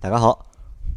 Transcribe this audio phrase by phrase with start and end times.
[0.00, 0.46] 大家好，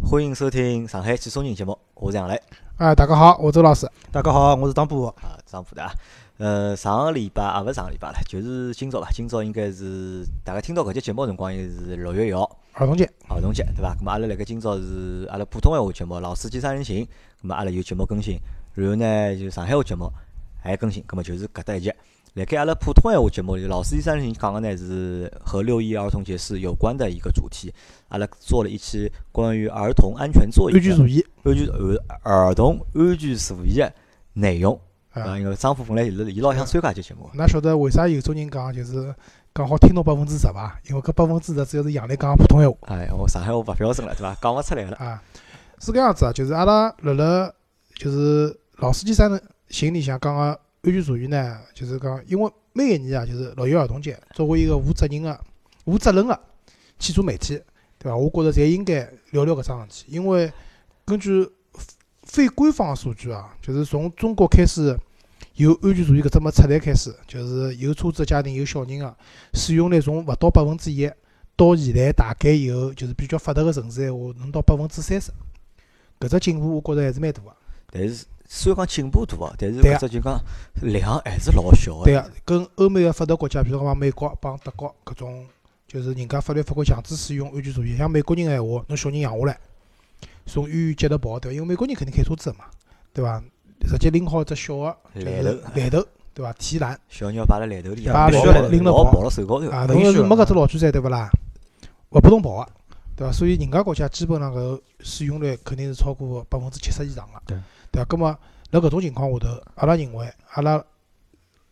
[0.03, 2.40] 欢迎收听上海汽车人节目，我是杨磊。
[2.78, 3.89] 哎，大家好，我周老师。
[4.12, 5.08] 大家好，我是张波。
[5.20, 5.92] 啊，张波的啊。
[6.38, 9.09] 呃，上个礼拜啊，勿是上个礼拜了，就是今朝吧。
[9.11, 12.43] 今朝应该是大家听到搿节节目辰光，应该是六月一号，
[12.73, 13.03] 儿童节。
[13.27, 13.95] 儿童节，对伐？
[13.99, 17.04] 咁么阿拉辣盖今朝是阿拉普通闲话节目《老司机三人行》，
[17.41, 18.39] 咁么阿拉有节目更新，
[18.75, 20.07] 然后呢，就上海话节目
[20.61, 21.91] 还更新，咁么就是搿搭一集。
[22.36, 27.73] 辣盖阿拉普通闲话节目里，《老司机三人行》讲个呢是和六一儿童节是有关的一个主题。
[28.07, 33.94] 阿拉做了一期关于儿童安全座椅、安全座椅、安全儿儿童安全座椅的
[34.31, 34.80] 内容。
[35.12, 37.30] 啊，因为张富本来是伊老想参加这节目。
[37.34, 39.13] 那晓得为啥有种人讲就是
[39.54, 40.79] 讲好听到百分之十伐？
[40.88, 42.77] 因为搿百分之十主要是杨磊讲普通闲话。
[42.84, 44.34] 哎，我上海话勿标准了，对伐？
[44.41, 44.95] 讲勿出来了。
[44.95, 45.21] 啊，
[45.79, 47.54] 是搿样子啊，就是阿拉辣辣
[47.95, 55.40] 就是老司机三人行里向讲个安全座椅呢，就是讲因为每一年啊，就是六一儿童节，作为一个负责任个、
[55.85, 56.40] 负责任个
[56.99, 57.62] 汽车媒体，
[57.98, 58.16] 对伐？
[58.16, 60.52] 我觉着侪应该聊聊搿桩事体，因为
[61.05, 61.49] 根据。
[62.23, 64.98] 非官方数据啊，就是从中国开始
[65.56, 69.18] 有安全座椅搿只么出来开始，就是有车子家庭有小人个
[69.54, 71.12] 使用率从勿到百分之一，
[71.58, 75.30] 到现在大概有就是比较发达个城市闲话，能到百分之三十。
[76.20, 77.54] 搿只进步我觉着还是蛮大个。
[77.92, 80.38] 但是虽然讲进步大啊，但是搿只就讲
[80.82, 82.04] 量还是老小个。
[82.04, 85.46] 对个，跟欧美个发达国家，比如讲美国帮德国搿种，
[85.88, 89.58] 就是人家法律法规强制使用安全座椅，像美国人个闲话，侬小人养下来。
[90.46, 91.56] 从医院接着跑，对伐？
[91.56, 92.66] 因为美国人肯定开车子嘛，
[93.14, 93.42] 对伐？
[93.88, 96.54] 直接拎好只小个篮头，篮头，对伐？
[96.60, 99.86] 提篮，小人要摆辣篮头里，把拎了跑，跑了手高头啊！
[99.86, 101.30] 侬要是没搿只老巨山，对勿啦？
[102.10, 102.70] 勿拨侬跑个，
[103.16, 103.32] 对伐？
[103.32, 107.58] 所以人家国家基本上搿使用率肯定是超过百分之七十以上个，对
[107.92, 108.06] 对伐？
[108.06, 108.39] 葛末
[108.72, 110.84] 辣搿种情况下头，阿拉认为阿拉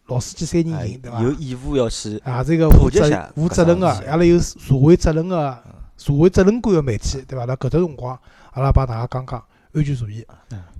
[0.07, 1.21] 老司机三人行，对伐？
[1.21, 5.57] 有义务要去啊，这个负责负责任个，阿拉有社会责任个。
[5.99, 7.45] 社会责任感个媒体，对伐？
[7.45, 8.17] 辣搿只辰光，
[8.51, 10.25] 阿拉帮大家讲讲安全座椅，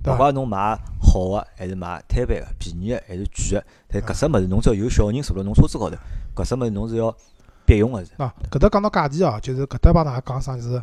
[0.06, 5.96] 勿管侬买好个还是买摊板个，便宜个还是贵个，但搿只物事侬只要有小人坐辣侬车子高头，
[6.34, 7.14] 搿只物事侬是要
[7.66, 8.02] 必用个。
[8.02, 8.12] 是。
[8.16, 10.80] 喏，搿搭讲到价钿哦，就是搿搭帮大家讲啥，就是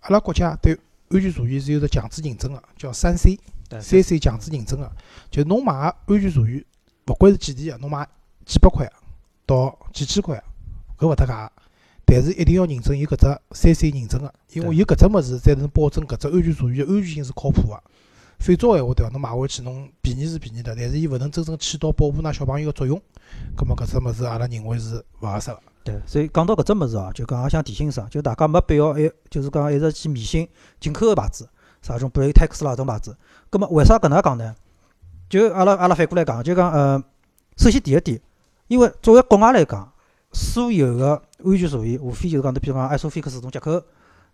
[0.00, 0.76] 阿拉国家对
[1.10, 3.38] 安全座椅是有个强制认证个，叫三 C，
[3.80, 4.92] 三 C 强制认证个，
[5.30, 6.64] 就侬买安全座椅，
[7.06, 8.06] 勿管是几钿个，侬买
[8.44, 8.90] 几百块
[9.46, 10.42] 到几千块，
[10.98, 11.52] 搿勿搭界。
[12.04, 17.82] 但是一定要认证有搿只三 C 认证个，因为有搿只物事才能保证搿只安全座椅个安全性是靠谱个。
[18.38, 19.12] 否则闲话对伐？
[19.12, 23.00] 侬买回去侬便宜是便宜的，但是伊勿能真正起到保护㑚小朋友个作用。
[23.56, 25.60] 葛末搿只物事阿拉认为是勿合适个。
[25.84, 30.46] 对，所以讲到搿只物事哦，就讲也想提醒啥，就大家没必要一就是讲一直去迷信
[30.80, 31.48] 进口个牌子，
[31.82, 33.16] 啥种 Braytex 啦种牌子。
[33.52, 34.56] 葛末为啥搿能介讲呢？
[35.28, 37.04] 就阿拉阿拉反过来讲，就讲呃，
[37.58, 38.18] 首先第一点，
[38.68, 39.92] 因为作为国外来讲。
[40.34, 43.72] 所有个安全座椅，无非就是讲，侬比如讲，爱索菲克斯种接口，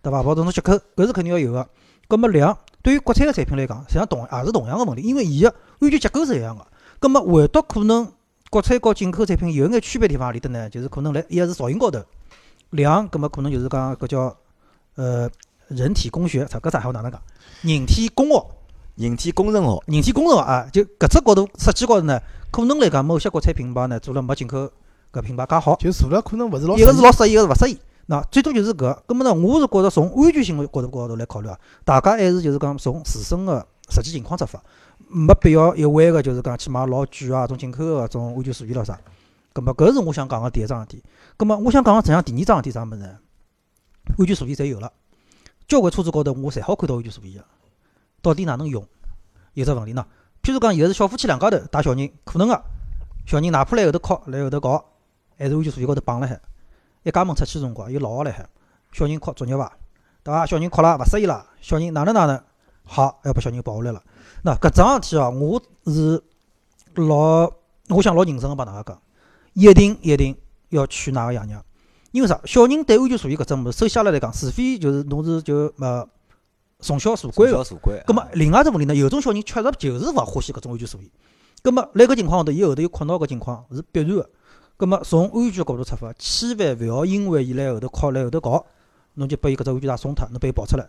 [0.01, 0.23] 对伐？
[0.23, 1.69] 跑动种接口，搿是肯定要有个。
[2.07, 6.65] 葛末量，对于国产个产品来讲，实际上同也是同样个问题，因为伊个安全结构是一样个。
[7.01, 8.13] 葛末唯独可能
[8.49, 10.71] 国产和进口产品有眼区别地方何里搭呢？
[10.71, 12.01] 就是可能辣一个是造型高头，
[12.71, 14.37] 两，葛末可能就是讲搿叫
[14.95, 15.29] 呃
[15.67, 17.21] 人体工学，操搿啥话哪能讲？
[17.63, 18.47] 人体工学，
[18.99, 22.21] 人体工程学，人体工程学啊，就搿只角度设计高头呢，
[22.51, 24.69] 可能来讲某些国产品牌呢做了没进口。
[25.11, 27.79] 搿品牌介好，就做了可能勿是老，一个是老适意，一个是勿适意。
[28.07, 34.63] 那最多就是搿，葛末呢，我是觉着从安全性个角度高头来考虑啊，大家还是就是讲从自身个实际情况出发，
[35.09, 38.99] 没必要一味个就是讲去买老贵啊，种进口个种安全座椅咾啥。
[39.55, 41.03] 葛末搿是我想讲个第一桩事体。
[41.39, 43.03] 葛末我想讲个实际上第二桩事体啥物事？
[44.19, 44.93] 安全座椅侪有了，
[45.67, 47.45] 交关车子高头我侪好看到安全座椅个，
[48.23, 48.87] 到底哪能用？
[49.55, 50.05] 有只问题喏，
[50.43, 52.63] 譬如讲，现在是小夫妻两家头带小人，可能个
[53.27, 54.85] 小人哪怕辣后头哭，辣后头搞。
[55.39, 56.41] 还是安全座椅高头绑辣海，
[57.05, 58.45] 一家门出去辰光有老二辣海，
[58.93, 59.73] 小人哭作业伐？
[60.25, 60.45] 对伐？
[60.45, 62.43] 小人哭了勿适意了，小人哪能哪能？
[62.85, 64.03] 好，要把小人抱下来了。
[64.43, 65.63] 那搿桩事体哦，我
[65.93, 66.21] 是
[66.97, 67.53] 老，
[67.89, 69.01] 我想老认真个帮大家讲，
[69.53, 70.37] 一定一定
[70.71, 71.65] 要劝㑚个爷娘，
[72.11, 72.41] 因为啥？
[72.45, 76.05] 小人对安全座椅搿只物事，首先阿拉来讲，除非就是侬是就呃
[76.81, 77.65] 从小坐惯个，
[78.07, 81.11] 葛末另外只问题呢，有种小人确实就是勿欢喜搿种安全座椅，
[81.61, 84.31] 葛末辣搿情况下头，伊后头有哭闹搿情况是必然个。
[84.77, 88.65] 葛末从安全角度出发，千万勿要因为伊辣后头哭辣后头搞，
[89.15, 90.87] 侬就拨伊搿只安全带松脱，侬拨伊跑出来，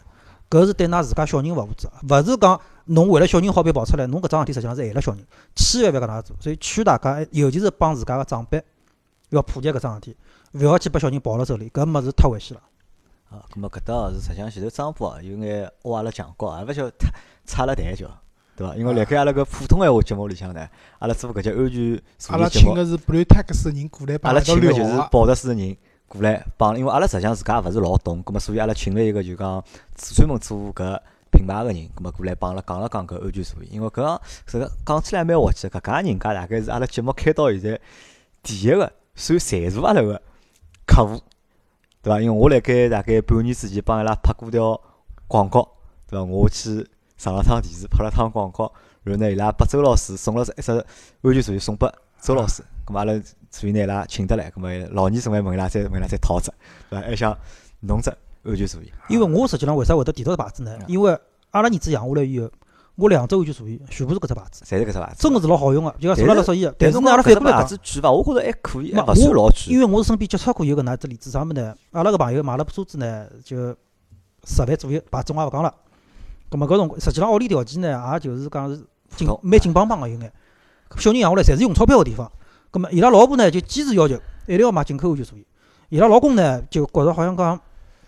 [0.47, 5.25] 搿是对㑚自家小人勿负责，勿是讲侬为了小人好被跑出来，侬搿桩事体实际上是害了小人，
[5.55, 6.37] 千万勿要搿能介做。
[6.39, 8.63] 所以劝大家，尤其是帮自家个长辈，
[9.29, 10.15] 要普及搿桩事体，
[10.51, 12.61] 勿要去拨小人抱辣手里，搿物事太危险了。
[13.29, 16.93] 啊，葛末搿搭是实际上前头张波啊有眼挖阿拉墙角，也勿晓得
[17.45, 18.09] 插了台脚。
[18.55, 18.75] 对伐？
[18.75, 20.67] 因为辣盖阿拉搿普通闲话节目里向呢，
[20.97, 25.77] 阿拉做搿节安全阿拉请个是 Braytex 人过来帮阿拉请个就是保德斯人
[26.07, 29.63] 过来帮，因为阿拉实际上自家也勿是老懂，葛末所以阿拉请了一个就讲
[29.95, 30.99] 专门做搿
[31.31, 33.69] 品牌个人，葛末过来帮阿拉讲了讲搿安全座椅。
[33.71, 34.01] 因为搿
[34.59, 37.79] 个讲起来蛮滑稽，搿家人家大概是阿拉节目开到现在
[38.43, 40.21] 第一个算赞助阿拉个
[40.85, 41.21] 客户，
[42.01, 42.21] 对伐？
[42.21, 44.79] 因为我辣盖大概半年之前帮伊拉拍过条
[45.27, 45.67] 广告，
[46.07, 46.23] 对伐？
[46.23, 46.87] 我去
[47.17, 48.71] 上了趟电视，拍了趟广告，
[49.03, 50.71] 然后呢，伊拉拨周老师送了一只
[51.21, 53.13] 安全座椅送拨周老师，葛末阿拉
[53.51, 56.51] 所以拿伊拉请得来，咁么老年总还问伊拉再问伊拉再讨只，
[56.89, 57.05] 对伐？
[57.05, 57.37] 还想
[57.81, 58.09] 弄只
[58.43, 58.91] 安全座椅。
[59.09, 60.77] 因为我实际上为啥会得提到这牌子呢？
[60.87, 61.11] 因为
[61.51, 62.49] 阿拉儿子养下来以后，
[62.99, 65.15] 我两只安全座椅全部是搿只牌子，侪是搿只牌子。
[65.19, 66.75] 真个是老好用个，就讲坐了老适意个。
[66.77, 68.11] 但是呢，阿拉反过来讲，牌子贵伐？
[68.11, 69.55] 我觉着还可以，还嘛勿算老贵。
[69.67, 71.73] 因为我是身边接触过有搿能介只例子，啥物事呢？
[71.91, 73.75] 阿拉个朋友买了部车子呢，就
[74.45, 75.73] 十万左右，牌子我也勿讲了。
[76.49, 78.83] 葛末搿辰光实际上屋里条件呢，也就是讲是
[79.15, 80.31] 紧蛮紧邦邦个有眼。
[80.97, 82.29] 小人养下来，侪是用钞票个地方。
[82.71, 84.15] 葛末伊拉老婆呢，就坚持要求
[84.47, 85.45] 一定要买进口安全座椅。
[85.89, 87.59] 伊拉老公呢，就觉着好像讲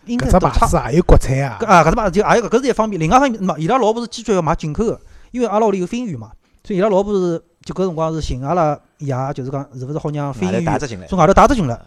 [0.05, 4.99] 搿只都差牌子也有国产啊搿，啊，搿只牌子就也有搿搿是一方面，另外一方面，嘛，伊拉老婆是坚决要买进口个，
[5.31, 6.31] 因为阿拉屋里有飞行员嘛，
[6.63, 11.79] 所以伊拉老婆是就搿辰光是寻阿拉爷，就是讲是勿是好让飞外头行员带只进来，从外头带只进来。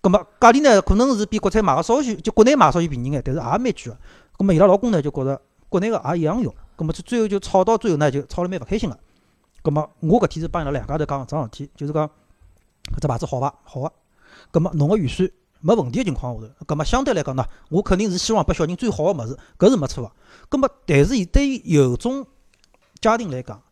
[0.00, 3.96] 葛末价钿呢，可能是比国产买个稍许，就国内买稍许便宜眼，但是也蛮贵个。
[4.36, 8.98] 葛末伊拉老公呢就觉着国内个也一样用，葛末就最后就吵到最后呢，就吵了蛮勿开心个。
[9.62, 12.04] 葛末我搿天是帮伊拉两家头讲桩事体，就是讲
[12.96, 13.54] 搿只牌子好伐？
[13.62, 13.92] 好个。
[14.50, 15.30] 葛末侬个预算
[15.64, 20.12] 没问题个情况下头，葛末相对来讲呢，我肯定是希望拨小人最好个物事，搿是没错个。
[20.48, 22.26] 葛末但是伊对于有种
[23.00, 23.62] 家庭来讲，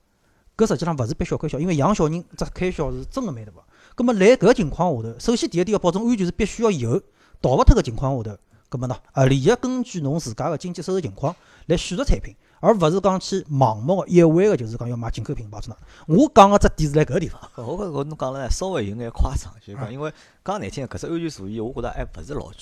[0.57, 3.59] 搿实际上勿是笔小开销，因为养小人这开销是真个蛮大个。
[3.97, 7.03] 葛末辣搿情况下头，首先第一点要保证安全是必须要有，
[7.43, 8.39] 逃勿脱个情况下头，
[8.69, 11.35] 葛末呢，合理个根据侬自家个经济收入情况
[11.67, 15.77] 来选择产品，而勿是讲去盲目个一味个就是讲要买进口品牌子呢。
[16.07, 17.41] 我讲个只点是辣搿个地方。
[17.57, 20.13] 我觉着侬讲了呢，稍微有眼夸张，就讲，因为
[20.45, 22.55] 讲难听，搿只安全座椅，我觉着还勿是老贵，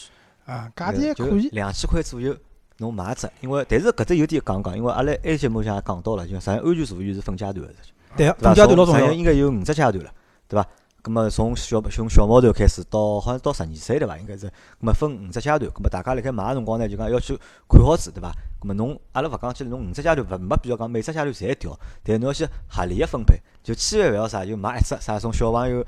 [0.46, 1.48] 啊，价钿还可以。
[1.50, 2.34] 两千块左右。
[2.80, 8.32] 侬买一只，因为但是搿只有点讲讲，因为阿拉埃节目上也讲到了，就实际上安全座椅是分阶段个事情，对？
[8.34, 9.16] 分阶段老重要从实际上。
[9.16, 10.10] 应该有五只阶段了，
[10.46, 10.64] 对伐？
[11.08, 14.18] 葛末从小从小毛头开始到好像到十二岁对伐？
[14.18, 17.34] 应该是，葛末分五只阶段，葛末大家辣盖买个辰光呢，就讲要去
[17.66, 18.30] 看好子，对伐？
[18.60, 25.82] 葛末侬阿拉勿讲起来，侬五只阶段勿没必要讲每只阶段侪调，但侬要去合理个分配，就千万勿要啥就买一只啥从小朋友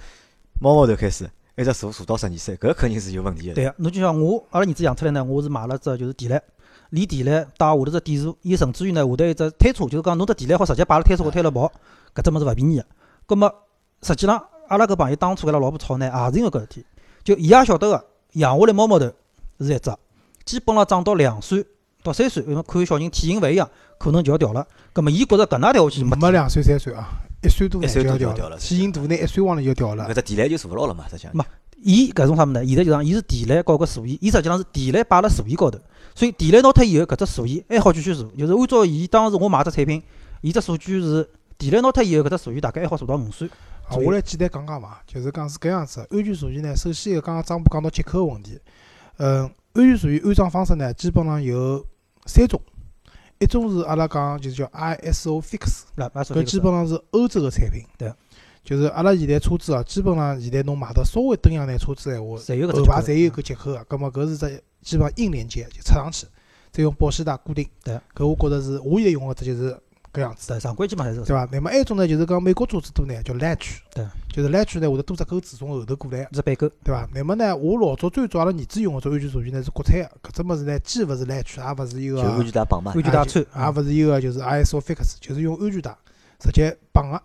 [0.59, 3.55] 毛毛头开始，一直坐坐到十二岁，搿肯定是有问题个。
[3.55, 6.41] 对个，侬就像我阿拉儿子养出来呢，我是买了只就是地雷，
[6.89, 11.71] 连地雷带下头只电座，伊甚至于呢下头一只推车，就是讲侬只地雷好直接摆辣推车高推了跑，
[12.15, 12.87] 搿只物事勿便宜个。
[13.27, 13.55] 葛末
[14.03, 16.85] 实际上阿拉搿朋友当初跟伊拉老婆吵呢，也是因为搿事体，
[17.25, 19.07] 就伊也晓得个，养下来猫猫头
[19.59, 19.93] 是一只，
[20.45, 21.67] 基本上长到两岁
[22.05, 23.69] 到三岁，因为看小人体型勿一样，
[23.99, 24.65] 可能就要调了。
[24.93, 27.09] 葛末伊觉着搿能调下去没没两岁三岁啊，
[27.43, 30.15] 一岁多一岁多就要调了体型大呢，一岁往里就调了搿。
[30.15, 31.33] 只地雷就坐勿牢了嘛，实际上。
[31.35, 31.45] 没
[31.83, 32.65] 伊搿种啥物事呢？
[32.65, 35.81] 现在就讲伊是地雷搞个座椅，伊实际上是地雷摆辣座椅高头，
[36.15, 38.31] 所以地雷拿脱以后，搿只座椅还好继续坐。
[38.39, 40.01] 就是按照伊当时我买只产品，
[40.43, 41.29] 伊只数据是
[41.59, 43.51] 地雷拿脱以后，搿只座椅大概还好坐到五岁。
[43.91, 46.07] 啊，我来简单讲讲伐，就是讲是搿样子。
[46.11, 48.57] 安全座椅呢，首先刚刚张波讲到接口个问题，
[49.17, 49.43] 嗯，
[49.73, 51.85] 安全座椅安装方式呢，基本上有
[52.25, 52.63] 三种，
[53.41, 57.85] 一种是阿拉讲就是叫 ISO Fix，搿基本上是欧洲个产品。
[57.99, 58.13] 对。
[58.63, 66.27] 就是阿拉现在车子啊，基本上现在侬买到稍微登样眼车子闲话，后排侪有接口搿接口个，葛末搿是只基本上硬连接，就插上去，
[66.71, 67.67] 再用保险带固定。
[67.83, 67.99] 对。
[68.15, 69.77] 搿我觉着是我现在用个，这就是
[70.13, 70.49] 搿样子。
[70.49, 71.37] 对，常规基本上侪是搿种。
[71.37, 71.49] 对伐？
[71.53, 77.09] 那么还种呢，就是讲美国车子多呢，叫 latch，对，就是 latch 呢会得多只钩子从后头过来，只背钩，对伐？
[77.15, 83.03] 那么呢，我老早最早阿拉儿子用个种安全座椅呢是国产个，搿只物事呢既勿是 latch，也勿是一个就安全带绑嘛安。
[83.03, 85.97] 全带穿也勿是一个就是 ISO fix，就是用安全带
[86.39, 87.17] 直接绑个，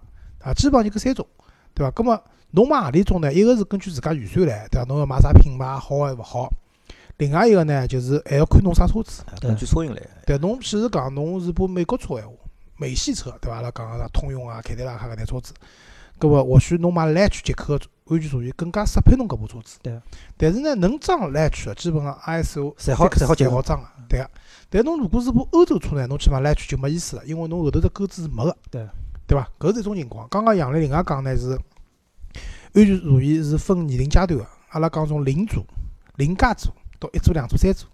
[0.41, 1.25] 啊，基本上就搿三种，
[1.73, 1.91] 对伐？
[1.91, 3.33] 葛么侬买何里种呢？
[3.33, 4.85] 一个是根据自家预算来，对伐？
[4.87, 6.49] 侬要买啥品牌好还勿好？
[7.17, 9.23] 另外一个呢，就是还要看侬啥车子。
[9.41, 10.01] 根据车型来。
[10.25, 12.33] 对，侬譬如讲，侬是部美国车闲话，
[12.77, 13.57] 美系车，对伐？
[13.57, 15.53] 阿拉讲个啥通用啊、凯迪拉克搿台车子，
[16.19, 19.79] 搿么或许侬买 latch 接口个安全座椅更加适配侬搿部车子。
[19.81, 19.99] 对。
[20.37, 24.29] 但是呢，能装 latch 个基本上 ISO 侪好侪好接侪好装个，对个。
[24.69, 28.57] 但侬如果是部欧洲车呢，侬去买 latch 就没意思了，因为侬后头只钩子是没个。
[28.69, 28.87] 对。
[29.27, 29.49] 对伐？
[29.57, 30.27] 搿是一种情况。
[30.29, 31.59] 刚刚杨澜另外讲呢是，
[32.73, 35.65] 安全座椅是分年龄阶段个，阿拉讲从零组、
[36.17, 37.87] 零加组到一组、两组、三组，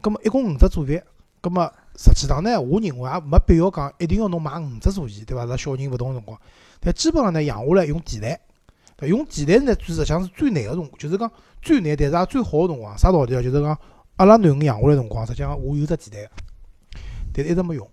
[0.00, 1.04] 葛么一共五只组别。
[1.40, 5.44] 葛末实际上呢，我认为也没必要讲一定要侬买五只座椅，对伐？
[5.44, 6.38] 辣小人勿同个辰光，
[6.80, 8.40] 但基本上呢，养下来用地毯，
[9.08, 11.30] 用地毯呢，最实际上是最难个辰光，就是讲
[11.60, 12.96] 最难，但是也最好个辰光。
[12.96, 13.42] 啥道理啊？
[13.42, 13.78] 就是讲
[14.16, 16.30] 阿拉囡恩养下来辰光，实际上我有只地毯个，
[17.34, 17.88] 但是一直没用，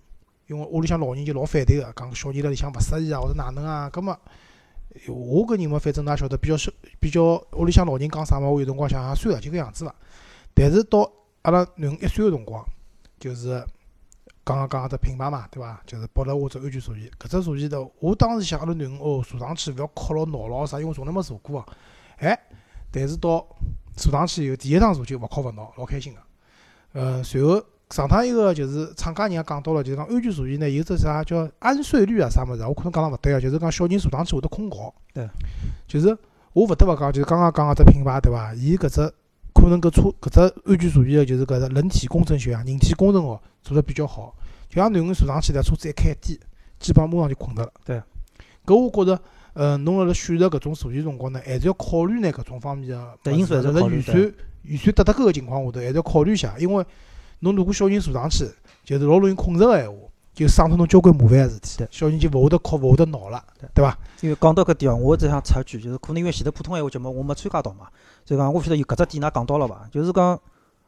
[0.47, 4.17] 因为屋里向老人就老反对个，讲小人辣里向勿适意啊，或者哪能啊，葛末
[5.07, 9.93] 我搿人嘛，反正㑚晓得，比较小，比较屋里向老人讲啥嘛，我有辰光想想算了，就搿样子伐。
[10.53, 11.09] 但是到
[11.43, 12.65] 阿拉囡恩一岁个辰光，
[13.19, 13.63] 就是
[14.49, 15.79] 刚刚讲只品牌嘛，对伐？
[15.85, 21.65] 就是拨了我只安全座椅，搿只座椅头，我当时想阿拉囡恩哦，坐上去勿要哭咯、闹咯啥，因为从来没坐过啊。
[22.17, 22.35] 哎，
[22.89, 23.45] 但是到
[23.95, 26.19] 坐上去以后，第一趟坐就勿哭勿闹，老开心个。
[26.93, 34.93] 呃，随后上趟一个就是厂家人也讲到了，就是讲安全座椅呢有只啥叫安睡率啊啥物事啊，我可能讲了勿对啊，就是讲小人坐上去会得困觉。
[35.13, 35.29] 对。
[35.87, 36.07] 就是
[36.53, 38.51] 我勿得勿讲，就是刚刚讲个只品牌对伐？
[38.55, 39.13] 伊搿只
[39.59, 44.35] 可能搿车搿只安全座椅个就是搿只人体工程学啊，人体工程学做得比较好。
[44.69, 46.39] 就像囡恩坐上去呢，车子一开低，
[46.79, 47.71] 基本上马上就困着了。
[47.83, 48.01] 对。
[48.65, 49.21] 搿我觉着，
[49.53, 56.85] 呃，侬辣辣选择搿种座椅辰光呢，还是要考虑呢搿种方面个对因素还预算预算达得够个情况下头，还是要考虑一下，因为
[57.39, 58.45] 侬如果小人坐上去，
[58.83, 59.97] 就是老容易困着个闲话，
[60.33, 61.87] 就省脱侬交关麻烦个事体对。
[61.91, 63.43] 小人就勿会得哭，勿会得闹了，
[63.73, 63.97] 对伐？
[64.21, 67.87] 因为讲到搿点哦，我只想插一句，就是可能因为前头普通闲话节目我没参加到嘛，
[68.25, 69.87] 所以讲我晓得有搿只点㑚讲到了伐？
[69.91, 70.39] 就是讲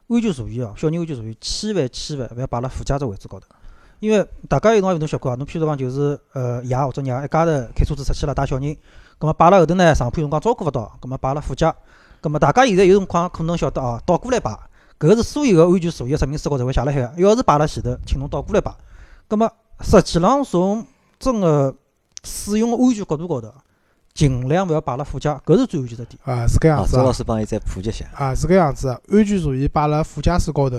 [0.08, 3.46] 安全座椅哦，小人安全座椅千万千万勿要摆辣副驾驶位置高头，
[4.00, 8.76] 因为大家有辰光有种习惯啊，侬譬如讲就是呃爷或者娘一家头开车子出去了带小人，
[9.18, 11.74] 葛末摆辣后头呢，上铺有辰光照顾勿到，葛末摆辣副驾，
[12.20, 14.58] 葛末大家现在有辰光可能晓得哦，倒过来摆，
[14.98, 18.74] 搿是所有个安全座椅个说明书高头会写辣海个，要是摆辣前头，请侬倒过来摆。
[19.32, 20.86] 葛末实际浪从
[21.18, 21.74] 真个
[22.22, 23.50] 使用个安全角度高头，
[24.12, 26.18] 尽量勿要摆辣副驾，搿是最安全的点。
[26.24, 28.04] 啊，是搿样子，周老师帮伊再普及一下。
[28.14, 29.00] 啊是搿样子啊。
[29.10, 30.76] 安全座椅摆辣副驾驶高头，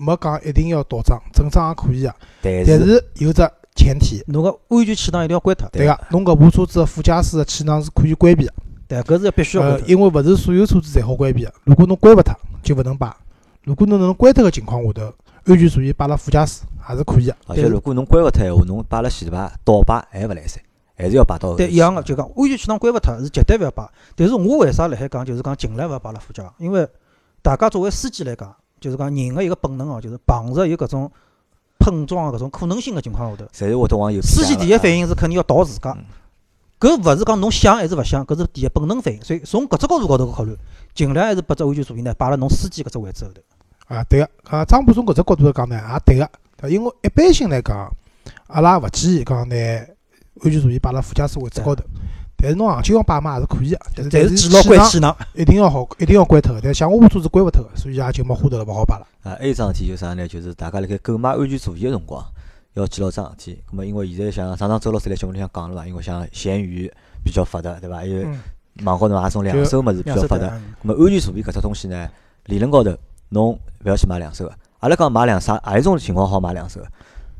[0.00, 2.12] 没讲一定要倒装，正装也可以啊。
[2.42, 8.52] 但但是是有只前提，侬个安全气囊一定要关脱，对个，侬搿部车子个副驾驶个气囊是可以关闭个。
[8.88, 9.84] 对，搿是要必须要关，脱。
[9.84, 11.54] 呃因为勿是所有车子侪好关闭个。
[11.62, 13.14] 如果侬关勿脱，就勿能摆。
[13.62, 17.36] 如果侬能关脱个情况下头，安全座椅摆辣副驾驶也是可以个。
[17.46, 20.62] 而且如果侬关勿脱闲话，侬摆辣前排倒摆还勿来三，
[20.96, 23.88] 还是要摆到后头对，一样个，就讲安全气囊关勿脱是绝对勿要摆。
[24.14, 26.52] 但是我为啥辣海讲，就是讲尽量勿要摆辣副驾？
[26.58, 26.86] 因为
[27.42, 31.10] 大家作为司机来讲，就是讲人个一个本能哦，就是碰着有搿种
[31.78, 36.04] 碰撞个搿种可能性个情况下头，侪是会得往右边司机第一反应，是肯定要倒自家嗯。
[36.78, 39.22] 搿勿是讲侬想还是勿想，搿是第一本能反应。
[39.22, 40.56] 所以从搿只角度高头考虑，
[40.94, 43.40] 尽量还是把只安全座椅呢摆辣侬司机搿只位置后头。
[43.92, 44.30] 啊，对个。
[44.44, 46.30] 啊，张博从搿只角度来讲呢，也对个。
[46.56, 47.90] 对因为一般性来讲，
[48.46, 51.84] 阿拉勿建议讲拿安全座椅摆辣副驾驶位置高头。
[52.36, 53.78] 但是侬硬劲要摆嘛，也是可以个。
[53.94, 56.60] 但是但是是记牢关气气囊，一定要好，一定要关脱个。
[56.60, 59.06] 但像我部车是关勿脱个，所以也就没花头了，勿好摆了。
[59.22, 60.26] 啊，还有桩事体就是啥呢？
[60.26, 62.24] 就是大家辣盖购买安全座椅个辰光，
[62.74, 63.62] 要记牢桩事体。
[63.70, 66.92] 咁么，因为现在像上趟周老师来节目里向讲了嘛，因为像闲鱼
[67.24, 67.98] 比较发达，对伐？
[67.98, 68.40] 还有嗯，
[68.84, 70.48] 网高头也种两手物事比较发达。。
[70.48, 72.08] 咁么安全座椅搿只东西呢，
[72.46, 72.90] 理论高头
[73.32, 74.54] 侬勿要去买两手个。
[74.80, 76.86] 阿拉讲买两手，何里种情况好买两手个？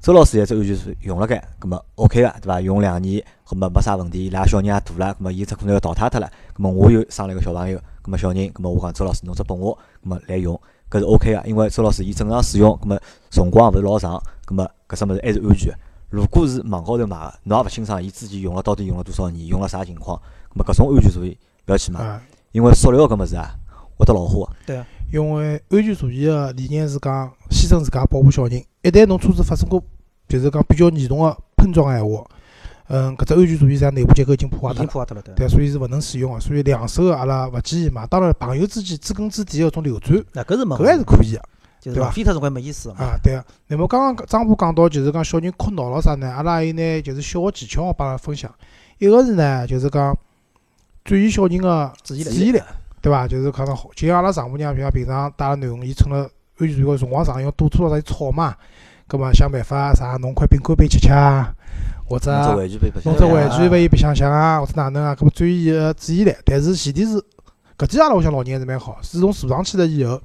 [0.00, 2.60] 周老师现在只安全座椅用辣盖，咁么 OK 个，对伐？
[2.60, 4.26] 用两年，葛么没啥问题。
[4.26, 6.28] 伊拉小人也大了，葛么伊只可能要淘汰脱了。
[6.54, 10.58] 葛么我又生了一个小朋友，葛么小人，葛么我讲周老师侬只拨我，葛么来用，
[10.90, 12.98] 搿是 OK 个，因为周老师伊正常使用，葛么
[13.30, 15.78] 辰光也勿是老长，葛么搿只物事还是安全个。
[16.10, 22.20] 如果是网高头买个，侬也勿清爽伊之前用了到底用了多少年，用了啥情况，葛么搿种安全座椅勿要去买，啊，
[22.50, 23.54] 因为塑料搿物事啊，
[23.96, 24.84] 会得老化个。
[25.12, 28.64] 因为安全座椅个理念是讲牺牲自家保护小人。
[28.82, 29.82] 一旦侬车子发生过，
[30.26, 32.24] 就是讲比较严重个碰撞个闲话，
[32.88, 35.22] 嗯，搿只安全座椅实际上内部结构已经破坏脱了。
[35.36, 35.46] 对。
[35.46, 36.40] 所以是勿能使用个。
[36.40, 38.06] 所以两手个阿拉勿建议买。
[38.06, 41.42] 当然，朋友之间知根知底个搿种流转，那搿是没搿还是可以个。
[41.78, 42.94] 就是对伐浪费脱辰光没意思嘛。
[42.96, 43.44] 啊，对个。
[43.66, 46.30] 那么刚刚讲张波讲到，就是讲小人哭闹了啥呢？
[46.30, 48.50] 阿拉还有呢，就是小个技巧好帮阿拉分享。
[48.96, 50.16] 一个是呢，就是讲
[51.04, 52.62] 转移小人个注意力，
[53.02, 53.26] 对伐？
[53.26, 58.54] 就是可能好，就像阿拉丈母娘，像平常带了囡恩，伊趁了安全辰光长，因为堵车咯啥伊吵嘛，
[59.08, 61.52] 葛末想办法啥弄块饼干杯吃吃啊，
[62.08, 66.32] 或者弄只玩具拨伊白相相啊，或者哪能啊，搿么转移伊个注意力。
[66.44, 67.20] 但是前提是，
[67.76, 68.96] 搿点阿拉屋里向老人还是蛮好。
[69.02, 70.20] 自从坐上去了以后，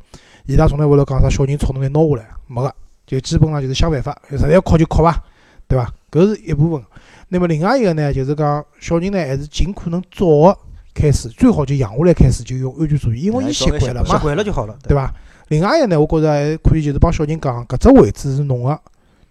[0.46, 2.76] 伊拉从来勿会讲啥小人吵侬拿拿下来，没个，
[3.08, 5.24] 就基本上就是想办法，实在要哭就哭伐，
[5.68, 5.92] 对伐？
[6.12, 6.86] 搿是一部分。
[7.30, 10.58] 那么另外一个呢，就是讲小人呢，还是尽可能早个
[10.98, 15.14] 开始，最好就养下来开始就用安全座椅，因为伊习惯了嘛习，惯了就好了，对伐？
[15.50, 18.82] 另外一个呢，我觉着还可以就是帮小人讲，搿只位置是侬个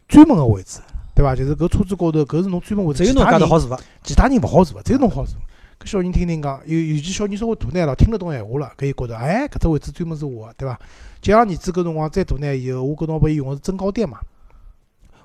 [0.07, 0.79] 专门个位置，
[1.15, 1.35] 对伐？
[1.35, 3.79] 就是搿车子高头搿是侬专门位置，只有侬家头好坐伐？
[4.03, 5.35] 其他人勿好坐，只有侬好坐。
[5.79, 10.79] 搿小人听听讲，尤尤其小人稍微大眼了，听得懂闲话了，搿伊觉着，哎，搿只位置专门是我个，对伐？
[11.21, 14.19] 就像儿子搿辰光再大眼以后，我搿辰光拨伊用个是增高垫嘛，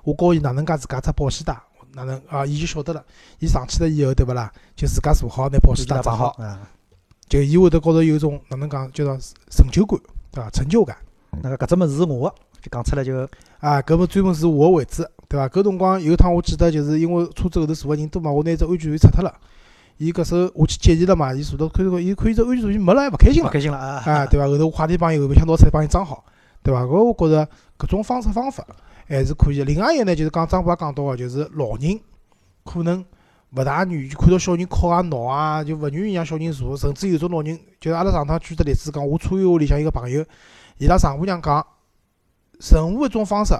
[0.04, 1.56] 我教伊哪能介自家只保险带，
[1.94, 3.04] 哪能啊，伊就晓得了。
[3.38, 4.52] 伊上去了以后，对勿啦？
[4.74, 6.60] 就自家坐好，拿保险带扎好，啊。
[7.28, 9.18] 就伊会得觉着有一种哪能讲，叫做
[9.50, 9.98] 成就感，
[10.30, 10.50] 对伐？
[10.50, 10.96] 成就感。
[11.42, 13.26] 那个搿只物事是我个，就讲出来就
[13.60, 15.48] 啊，搿么专门是我个位置，对伐？
[15.48, 19.34] 搿辰光有一趟我记得，就是因为车子后头坐个人多嘛，我拿只安全座椅拆脱了。
[19.96, 24.02] 伊搿手我去接伊了嘛，伊坐到看到伊看伊只安全座椅没了，还勿开心了，勿开心了啊！
[24.04, 24.46] 啊，对伐？
[24.46, 26.24] 后头我快点帮伊后备箱拿出来帮伊装好，
[26.62, 26.82] 对伐？
[26.82, 28.66] 搿我觉着搿种方式方法
[29.16, 29.62] 还是可以。
[29.64, 32.00] 另外一个呢，就是讲张爸讲到个，就是老人
[32.64, 33.04] 可能
[33.50, 40.24] 勿大愿意看到小人哭啊闹啊，就勿愿意让小人坐，甚至有种老人，就是阿拉上趟举个例子讲，我车友屋里向一个朋友，
[40.78, 41.64] 伊拉丈母娘讲，
[42.72, 43.54] 任何一种方式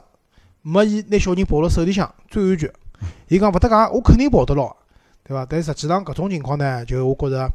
[0.63, 2.73] 没伊拿小人抱辣手里向最安全。
[3.29, 4.75] 伊讲勿搭界，我肯定抱得牢，
[5.25, 5.45] 对伐？
[5.45, 7.51] 但实际上搿种情况呢，就我觉着，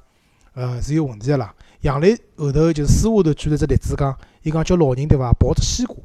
[0.54, 1.54] 呃，是有问题个啦。
[1.82, 5.96] 杨磊后头就是私下头举了只例子讲，伊讲叫老人对伐，抱只西瓜，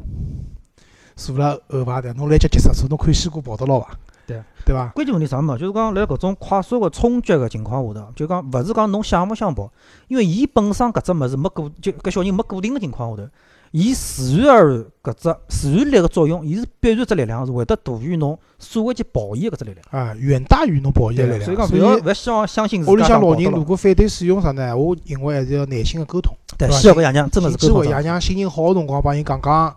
[1.16, 3.90] 坐辣后排的，侬来脚急刹车，侬看西瓜跑得牢伐？
[4.26, 4.86] 对对伐？
[4.94, 5.56] 关键问题啥嘛？
[5.58, 9.70] 就是讲辣搿种快速个冲击个情况下头，就讲勿是讲侬想勿想跑，
[10.08, 13.28] 因为伊本身搿只物事没固，就搿小人没固定个情况下头，
[13.72, 20.04] 伊自然而然搿只自然力个作用，伊是必然只力量是会得大于侬所谓去跑伊个搿只力量。
[20.04, 21.42] 啊，远大于侬跑伊个力量。
[21.42, 23.64] 所以讲所勿要勿要希望相信自家屋里向老人如。
[23.64, 24.76] 果反对使用啥呢？
[24.76, 28.02] 我认为还是要耐心个沟通，对，需要搿爷娘真个是机会爷沟通上。
[28.02, 29.74] 娘心情好个辰光帮伊讲讲，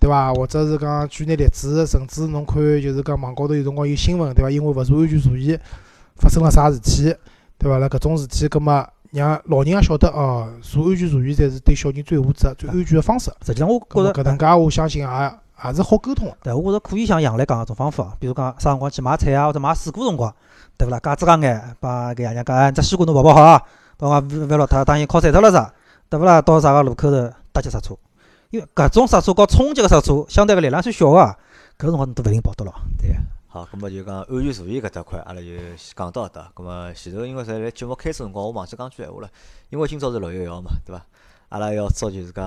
[0.00, 0.32] 对伐？
[0.32, 4.50] 或者是讲举眼例子，甚至侬看就是讲网高头有辰光有新闻，对伐？
[4.50, 5.56] 因为勿坐安全座椅
[6.16, 7.14] 发生了啥事体，
[7.58, 7.78] 对伐？
[7.78, 13.30] 辣搿种事体，葛末让老人也晓得哦，坐安全座椅才是对小人最负责、最安全个方式。
[13.44, 15.08] 实际上，我觉着搿能介，我相信也
[15.64, 16.36] 也是好沟通个。
[16.42, 20.34] 对，我觉着可以像杨澜讲搿种方法，比如讲啥辰光去买菜啊，或者买水果辰光，
[20.78, 20.98] 对勿啦？
[21.02, 23.60] 架子架眼，帮搿爷娘讲，哎，只西瓜侬抱抱好啊，
[23.98, 25.70] 帮我勿勿要落脱，当心敲碎脱了啥，
[26.08, 26.40] 对勿啦？
[26.40, 27.94] 到啥个路口头搭脚刹车，
[28.50, 31.18] 因为搿种刹车和冲击个刹车，相对个力量算小个，
[31.78, 32.72] 搿辰光侬都勿一定跑得牢。
[32.98, 33.14] 对个。
[33.46, 36.50] 好，葛末就讲安全座椅搿搭块，阿拉就先讲到搿搭。
[36.54, 39.28] 葛末前头因为在辣节目开始辰光，我忘记讲句闲话了，
[39.70, 41.04] 因为今朝是六月一号嘛，对伐？
[41.50, 42.44] 阿拉要祝就是讲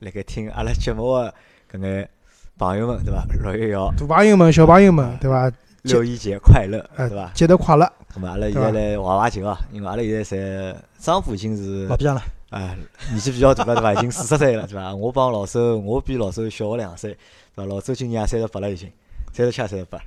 [0.00, 1.34] 辣盖听阿拉节目个
[1.70, 2.08] 搿眼
[2.56, 3.24] 朋友们，对伐？
[3.42, 5.52] 六月一号大朋友们、小朋友们，对伐？
[5.82, 7.30] 六一节快乐，哎对伐？
[7.32, 7.92] 节日快乐！
[8.12, 12.74] 咁么阿拉现在来怀怀旧啊，因为阿拉现在侪丈夫已经是老逼样了，啊
[13.10, 13.94] 年纪比较大了对伐？
[13.94, 14.92] 已经四十岁了对伐？
[14.96, 17.12] 我帮老周，我比老周小个两岁，
[17.54, 17.66] 对伐？
[17.66, 18.90] 老周今年也三十八了已经，
[19.32, 19.98] 三十七三十八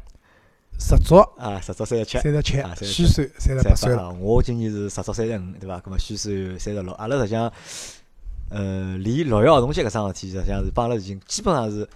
[0.79, 2.17] 十足啊，十足三十七。
[2.19, 4.03] 三十七啊，37虚岁三十八岁了。
[4.03, 4.15] 啊！
[4.19, 5.79] 我今年是十足三十五，对伐？
[5.85, 7.51] 那么虚岁三十六，阿拉实际上，
[8.49, 11.87] 呃，离六一儿童节搿桩事体，实际上是帮阿拉已经基本上是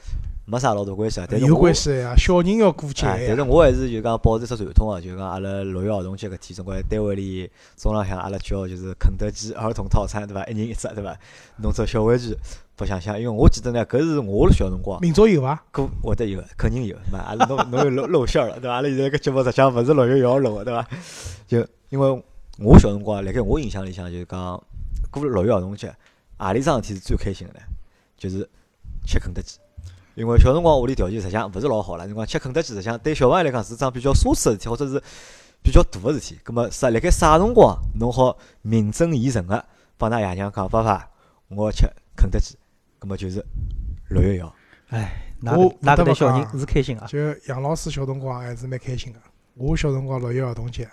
[0.46, 1.28] 没啥老大关系啊。
[1.30, 3.42] 但是有我关系呀，小人要过节啊，但是。
[3.42, 10.46] 我还是就讲保持一只传统啊，就讲阿拉六一儿童节搿天，总归单位里中浪向阿拉叫就是肯德基儿童套餐，对伐？
[10.46, 11.18] 一人一只，对伐？
[11.58, 12.36] 弄只小玩具
[12.76, 15.64] 白相相，因为我记得呢，搿是我小辰光，明朝有伐？
[15.72, 16.96] 可会得有，肯定有。
[17.12, 18.76] 嘛，阿拉侬侬又露露馅儿了，对伐？
[18.76, 20.88] 阿拉现在搿节目实际上勿是六月一号录个，对伐？
[21.48, 22.24] 就因为
[22.60, 24.62] 我小辰光，辣盖我印象里向，就是讲
[25.12, 25.94] 过了六一儿童节，
[26.38, 27.60] 何里桩事体是最开心个呢？
[28.18, 28.48] 就是
[29.06, 29.58] 吃肯德基。
[30.16, 35.02] 因为小辰光屋里条件实际上勿是老好了，辰光吃肯德基实际上对小朋友来讲是桩比较奢侈个事体，或者是
[35.62, 36.40] 比较大个事体。
[36.44, 39.64] 葛末啥辣盖啥辰光侬好名正言顺个
[39.98, 41.10] 帮㑚爷娘讲，爸爸，
[41.50, 42.56] 我要吃肯德基，
[42.98, 43.46] 葛末就是
[44.10, 44.56] 六月一号。
[44.90, 47.06] 哎，㑚我搿㑚搿对不得不小人是开心啊。
[47.08, 49.20] 就杨老师小辰光还是蛮开心个。
[49.56, 50.88] 我小辰光六一儿童节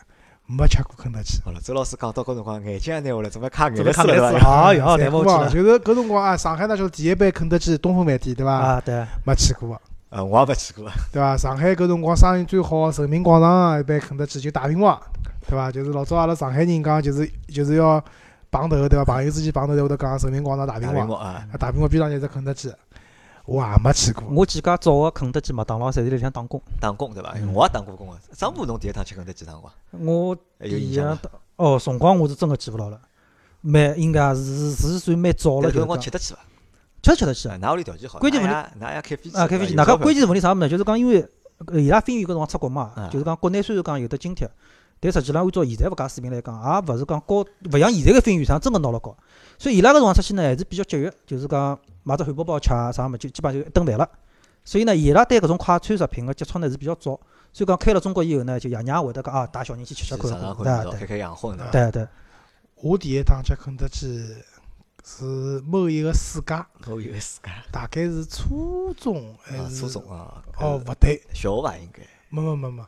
[0.52, 1.40] 没吃过肯德基。
[1.44, 4.62] 好了，周老师讲到搿辰光，眼睛也拿下来，准备卡眼泪水了，对看眼泪伐？
[4.68, 5.22] 哎哟，残酷啊！
[5.24, 8.52] 难忘就是搿辰光啊，上海那叫第一杯肯德基东风饭店，对伐？
[8.52, 8.82] 啊！
[8.84, 10.84] 对，没去过，呃，我也没去过。
[11.12, 11.36] 对伐？
[11.36, 15.00] 上海搿辰光生意最好的人民广场一杯肯德基就大平房，
[15.48, 15.70] 对伐？
[15.70, 18.02] 就是老早阿拉上海人讲，就是就是要
[18.50, 19.04] 碰头，对伐？
[19.04, 22.70] 朋友之间碰头，侪会得讲人民广场大屏幕大啊，啊，大屏幕边上有只肯德基，
[23.44, 24.24] 我也没去过。
[24.30, 26.60] 我几家早个肯德基、麦当劳，侪是辣里向打工。
[26.80, 27.34] 打工对伐？
[27.36, 28.16] 嗯我也打过工个。
[28.32, 29.72] 张波，侬第一趟吃肯德基啥辰光？
[30.04, 31.18] 我有第一印象？
[31.56, 33.00] 哦，辰光我是真个记勿牢了，
[33.60, 36.40] 蛮应该是是算蛮早了，但搿辰光吃得起伐？
[37.02, 39.74] 确实吃得起啊，㑚屋里条件好，关键问题㑚爷㑚爷开飞机啊，开飞机。
[39.74, 40.68] 哪个关键是问题啥物事呢？
[40.68, 41.28] 就是讲，因为
[41.66, 44.48] 呃伊拉飞员搿辰光出国嘛啊，就是讲国内虽然讲有得津贴，
[45.02, 49.16] 但实际上按照现在物价水平来讲，也勿是讲高，勿像现在个飞员上真个拿了高。
[49.58, 54.08] 所以伊拉搿辰光出去呢，还是比较节约，就是讲买只汉堡包吃啊啥物事，就基本上就一顿饭了。
[54.64, 57.18] 所以呢，伊拉对搿种快餐食品个接触呢是比较早。
[57.52, 61.66] 所以讲开了中国以后呢，就爷娘会得讲啊，带小人去吃吃看尝尝看，看，对对开开洋荤对？
[61.72, 62.08] 对对。
[62.76, 64.34] 我第一趟吃肯德基
[65.04, 72.02] 是某一个暑假，某一个暑假大概是初中还啊，是初中啊，哦，勿对，小学伐应该。
[72.30, 72.82] 没没没没，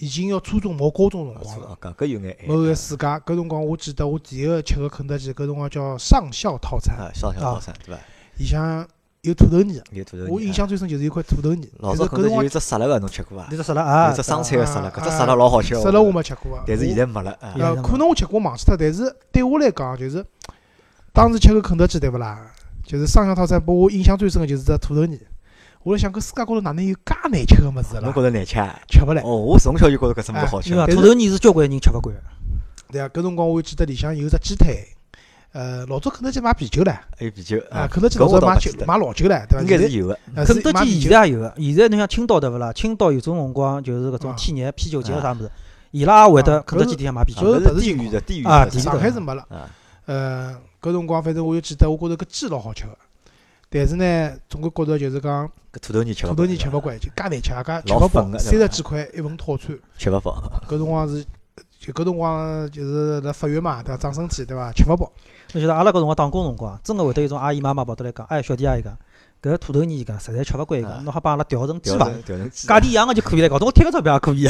[0.00, 1.78] 已经要初中毛高中辰啊，光了。
[1.80, 8.00] 搿搿有眼某个暑假，搿辰光我记得我第一个吃个肯德基，搿辰光叫上校套餐，啊，上校套餐对伐？
[8.38, 8.88] 里向
[9.20, 9.78] 有土豆泥。
[9.92, 10.30] 有土豆泥。
[10.32, 13.48] 我印啊象最深就是一块土豆泥，老但是搿辰光早肯德基有只沙拉个，侬吃过伐？
[13.50, 15.82] 有只沙拉啊，有只生菜个沙拉，啊搿只沙拉老好吃哦。
[15.82, 16.64] 沙拉我没吃过啊。
[16.66, 17.52] 但是现在没了啊。
[17.58, 20.24] 呃，可能我吃过忘记脱，但是对我来讲，就是
[21.12, 22.50] 当时吃个肯德基对勿啦？
[22.86, 25.20] 就是上校套餐，拨我印象最深个就是只土豆泥。
[25.82, 28.22] 我辣想，搿世界高头哪能有介难吃个物事啦侬觉？
[28.22, 28.78] 着难吃啊？
[28.88, 29.22] 吃勿来。
[29.22, 30.84] 哦，我从小就觉着搿只物事好吃因为。
[30.86, 32.22] 但土豆泥是交关人吃勿惯的。
[32.92, 34.86] 对啊，搿辰光我记得里向有只鸡腿，
[35.52, 39.60] 呃，老早肯德基卖啤酒唻，还有啤酒啊，啊，肯德基老早卖酒卖老酒唻，对伐？
[39.62, 40.18] 应该是有个。
[40.44, 42.72] 肯德基现在也有个，现在侬像青岛对勿啦？
[42.74, 45.50] 青岛有种辰光就是搿种啊天热啤酒节啥物事，
[45.92, 47.58] 伊拉也会得啊肯德基底下卖啤酒。
[47.58, 49.46] 搿是地域的地域啊上海是没了。
[49.48, 49.70] 啊，
[50.04, 52.98] 呃，搿辰光反正我就记得，我觉着搿鸡老好吃个，
[53.72, 59.78] 但是呢，总归觉着就是讲搿土豆泥吃勿土豆泥吃勿惯，就介难吃，也介吃老勿饱三十几块一份套餐。
[59.96, 60.42] 吃勿饱。
[60.66, 61.24] 搿辰光是
[61.78, 63.96] 就搿辰光就是辣法院嘛，对伐？
[63.96, 64.72] 长身体对伐？
[64.72, 65.12] 吃勿饱。
[65.52, 68.98] 侬晓得阿拉搿辰光打工辰光，真个会得有种阿姨妈妈跑得来讲，哎，小弟阿姨讲，
[69.40, 74.48] 搿土豆泥伊讲实在吃勿惯伊啊讲，侬好帮阿拉调成鸡调排，成调成鸡价钿一样个就可以了，搞得我贴个钞票也可以。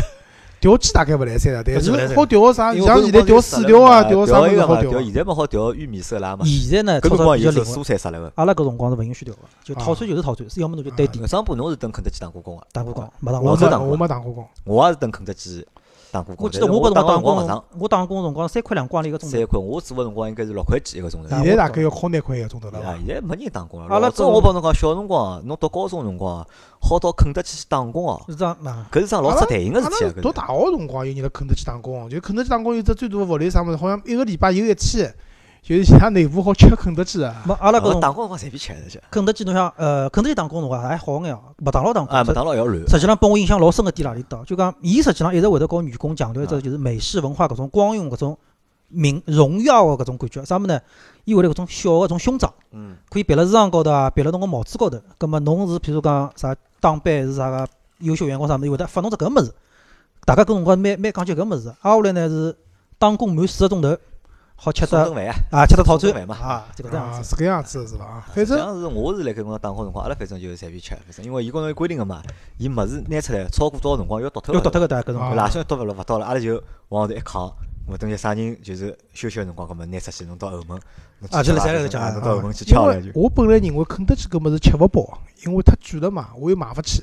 [0.61, 2.75] 调鸡大概勿来三了，但搿是好调个啥？
[2.75, 5.03] 像现在调饲料啊，调啥物一个嘛，事好调调？
[5.03, 6.45] 现在嘛好调玉米色拉嘛。
[6.45, 7.83] 现在呢，搿辰光有是蔬。
[7.83, 8.31] 菜啥来个。
[8.35, 13.51] 阿拉搿辰光是勿允许调个，就套餐就是套餐，是要么侬就单点上半侬是等肯德基打过工个，打过工，没打过工。
[13.53, 15.67] 我没打过我没打过工，我也是等肯德基
[16.11, 16.45] 打过工。
[16.45, 19.47] 我记得我搿辰光打打工辰光勿长，，我打工辰光三块两光钿一个钟头三。
[19.47, 21.35] 块，我做个辰光应该是六块几一个钟头。
[21.35, 23.87] 啊现在大概要好廿块一个钟头了啊？，现在没人打工了。
[23.87, 26.47] 阿拉老早搿我帮侬讲，小辰光侬读高中辰光，
[26.81, 28.87] 好到肯德基去打工哦，是这样嘛？
[28.91, 30.13] 搿是桩老出台型个事体啊！
[30.17, 35.15] 搿读大学辰光有人辣肯德基打工，就肯德基打工有只最大的福利啥物事，好像一个礼拜有一天，
[35.63, 37.43] 就是伊拉内部好吃肯德基啊。
[37.47, 39.03] 没阿拉搿打工辰光随便吃的。
[39.11, 42.09] 肯德基，侬像呃肯德基打工辰光还好眼哦，麦当劳打工。
[42.09, 42.81] 啊，麦当劳要乱。
[42.89, 44.43] 实际上拨我印象老深个点哪里搭？
[44.45, 48.39] 就讲伊实际上一直会得搞员工强调一只啊就是美式文化搿种光荣搿种
[48.89, 50.45] 名荣耀个搿种感觉。
[50.45, 50.81] 啥物事呢？
[51.25, 54.99] 伊会得搿种小个种胸章，嗯，可以别辣衣裳高头啊，别辣侬个帽子高头。
[55.19, 57.69] 葛末侬是譬如讲啥当班是啥个
[57.99, 59.53] 优秀员工啥物事，伊会得发侬只搿物事。
[60.25, 61.69] 大家搿辰光蛮蛮讲究搿物事。
[61.83, 62.57] 挨下来呢是
[62.99, 63.97] 打工满四个钟头，
[64.63, 65.35] 好吃顿饭啊。
[65.51, 67.31] 啊吃顿套餐饭嘛啊，就搿样啊，子。
[67.31, 68.05] 是搿样子是伐？
[68.05, 72.23] 啊，反正像是我是辣盖辰光打工辰光，阿拉反正就是随便吃，反正因为伊高头有规定个嘛，
[72.59, 74.59] 伊物事拿出来超过多少辰光要倒脱个。
[74.59, 75.49] 要倒脱个的搿辰啊光。
[75.49, 77.51] 垃圾倒勿了勿倒了，阿拉就往后头一扛。
[77.87, 80.79] 我等于啥人就是休息个辰光，搿么拿出去侬到后门，
[81.31, 83.13] 啊就辣吃三个讲啊到后门去因敲了就为。
[83.15, 87.03] 我本来认为肯德基搿物事吃勿饱，因为太贵了嘛，我又买勿起。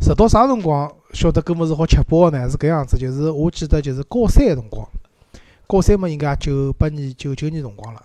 [0.00, 2.50] 直到啥辰光晓得搿物事好吃饱个呢？
[2.50, 4.86] 是搿样子，就是我记得就是高三个辰光，
[5.68, 8.02] 高三嘛应该九八年、九九年辰光了。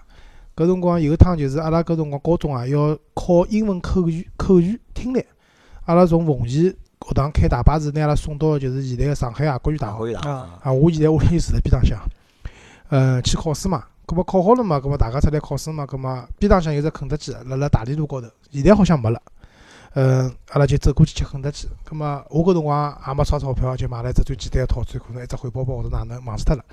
[0.53, 5.25] 搿辰光有一趟就是阿拉搿辰光高中啊要考英文口语、口语听力，
[5.85, 10.13] 阿拉从奉贤学堂开大巴士拿阿拉送到就是现在个上海外国语大学。
[10.15, 11.97] 啊啊，我现在屋里就住辣边浪向，
[12.89, 19.21] 呃，去考试嘛，葛末考好了嘛，葛末大家出来考试嘛，葛末边浪向有只肯德基，辣辣大连路高头，现在好像没了。
[19.93, 26.65] 呃，阿拉就走过去吃肯德基，葛末我搿辰光也没钞钞票，就买了一只最简单个套餐，可能一只汉堡包或者哪能忘记脱了。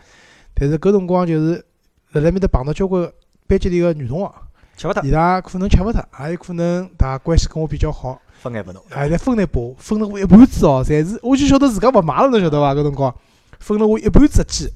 [0.55, 1.65] 但是搿辰光就是
[2.13, 3.11] 辣辣面搭碰到交关
[3.47, 4.35] 班级里个女同学，
[4.77, 5.03] 吃勿脱。
[5.05, 8.83] 伊拉可能吃勿脱，也有可能大家关系跟我比较好，分眼拨侬。
[8.91, 12.75] 还在分了拨我，分了我一盘子哦，侪是，我就晓得自家勿买了，侬晓得伐？
[12.75, 13.15] 搿辰光
[13.59, 14.73] 分了我一盘子鸡，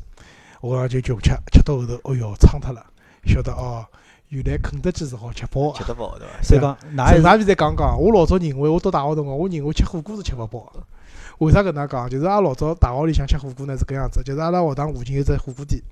[0.61, 2.85] 我讲就穷吃，吃到后头，哎哟，撑脱了，
[3.27, 3.85] 晓得哦，
[4.29, 5.79] 原来肯德基是好吃饱个。
[5.79, 6.43] 吃得饱对伐？
[6.43, 10.83] 所以讲，㑚还是陈大便再讲讲，我老早认为我到大学辰光，我认为吃火锅是吃勿饱个。
[11.39, 12.09] 为啥搿能讲？
[12.09, 15.83] 就是阿拉老早大学里向吃火锅呢是搿样子，就是阿拉学堂附近有只火锅店，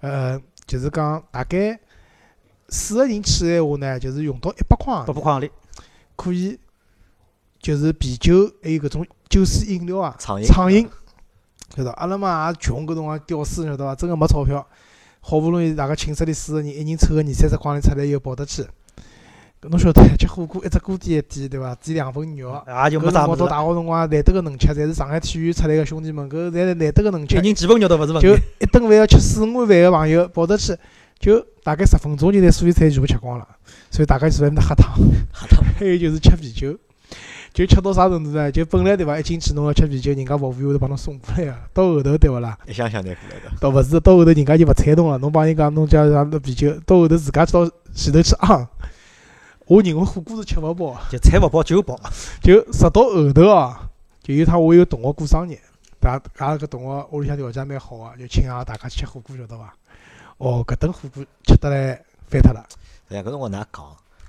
[0.00, 1.78] 呃，就是讲大概
[2.68, 5.50] 四个人去闲话呢，就是用到一百块八百块行钿，
[6.16, 6.58] 可以，
[7.60, 10.46] 就是啤酒还有搿种酒水饮料啊，畅饮。
[10.46, 10.88] 畅饮，
[11.76, 11.90] 晓得？
[11.92, 13.94] 阿拉嘛也穷，搿辰光屌丝，晓得伐？
[13.94, 14.66] 真个没钞票，
[15.20, 18.66] 好不容易大家寝室里四个人，一人凑个二三十块钿出来以后跑得去。
[19.62, 21.74] 搿侬晓得，吃火锅一只锅底一点，对伐？
[21.74, 22.50] 点两份肉。
[22.66, 23.48] 也就搿辰光到没啥物事了。
[23.50, 27.40] 大学辰光难得个能吃，侪是上海体育出来个兄弟们，搿侪是难得个能吃一。
[27.40, 28.34] 人几份肉都勿是问题就。
[28.58, 30.74] 一顿饭要吃四五碗饭个朋友跑得去，
[31.18, 33.46] 就大概十分钟就拿所有菜全部吃光了。
[33.90, 34.94] 所以大家就在那喝汤。
[35.30, 35.62] 喝汤。
[35.78, 36.74] 还有就是吃啤酒，
[37.52, 38.50] 就吃到啥程度呢？
[38.50, 41.54] 就本来对伐，一进去侬要吃啤酒，人家服务员会得帮侬送过来个。
[41.74, 42.56] 到后头对勿啦？
[42.66, 43.54] 一箱箱拿过来个。
[43.60, 48.66] 倒勿是到后头人家就勿睬侬了，侬帮人家侬叫啥子啤酒，到后头自家去到前头去昂。
[49.70, 51.96] 我认为火锅是吃勿饱，就菜勿饱酒饱，
[52.42, 53.88] 就直到后头啊，
[54.20, 55.56] 就有趟我有同学过生日，
[56.00, 59.72] 大阿拉搿同学屋里向条件蛮好个，就请阿拉大家去吃火锅，晓得伐？
[60.38, 62.66] 哦，搿顿火锅吃得来翻脱了。
[63.08, 63.84] 对呀，搿辰光哪讲？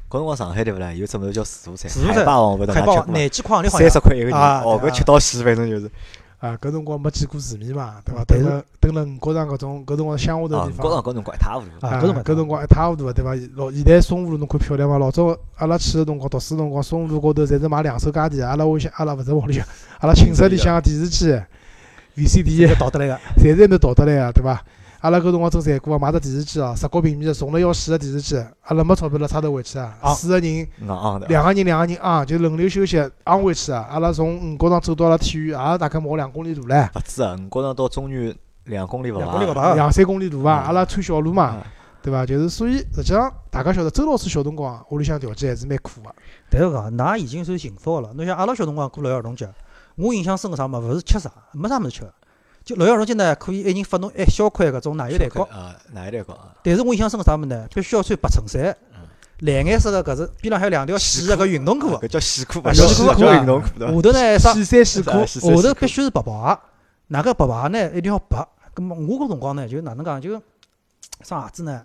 [0.07, 0.93] 搿辰光上海对勿啦？
[0.93, 3.13] 有只物事叫自助餐，自助餐海霸王勿晓得海霸㑚吃过伐？
[3.17, 3.99] 廿几块三十。
[3.99, 5.89] 块一个人，啊哦，搿吃到死，反正就是。
[6.41, 8.25] 啊，搿辰光没见过世面嘛，对伐？
[8.25, 11.85] 蹲辣蹲辣五角场搿种搿辰光乡下头啊，地方搿辰，光搿辰光一塌糊涂。
[11.85, 13.35] 啊搿辰光搿辰光一塌糊涂个，对伐？
[13.55, 14.97] 老现在松湖路侬看漂亮伐？
[14.97, 19.63] 老早阿拉去个辰光，读书辰光，松湖路高头侪是卖两手家电，阿拉屋里向阿拉勿是屋里向，
[19.99, 21.39] 阿拉寝室里向电视机、
[22.17, 23.19] VCD 就倒得来个。
[23.37, 24.63] 侪是倒得来个， 对伐？
[25.01, 30.67] 阿拉搿辰光真残酷啊，买只电视机哦，十角平米的，重了要死个电视机，阿拉没钞票了，差头回去啊，啊四个人。
[31.27, 33.87] 两个人两个人啊，就轮流休息，昂回去啊。
[33.89, 38.35] 阿拉从五角场走到了体育，也大概毛两公里路唻，勿止啊，五角场到中原
[38.65, 39.17] 两公里勿？
[39.17, 40.61] 两公里勿大两三公里路伐？
[40.61, 41.65] 嗯阿拉穿小路嘛，啊
[42.03, 42.23] 对伐？
[42.23, 46.13] 就是所以实际上大家晓得，周老师小辰光屋里向条件还是蛮苦个。
[46.47, 48.13] 但是讲，㑚已经算幸福个了。
[48.13, 49.49] 侬像阿拉小辰光过六一儿童节，
[49.95, 52.13] 我印象深个啥物事，勿是吃啥，没啥物事吃个。
[52.63, 57.67] 就六一儿童节呢，可以一人发侬一小块搿种奶油蛋糕，啊，奶油蛋糕啊，但是我印象深个啥物事呢？
[57.73, 58.99] 必须要穿白衬衫嗯，
[59.39, 63.87] 蓝颜色个搿是边浪还有两条细个搿运动裤，搿叫细裤，啊勿叫西裤叫运动裤对？
[63.87, 64.53] 下头呢啥？
[64.53, 66.59] 细衫细裤下头必须是白牌，
[67.07, 68.47] 哪个白牌呢一定要白。
[68.73, 70.41] 葛末我搿辰光呢，就哪能讲，就
[71.23, 71.83] 双鞋子呢，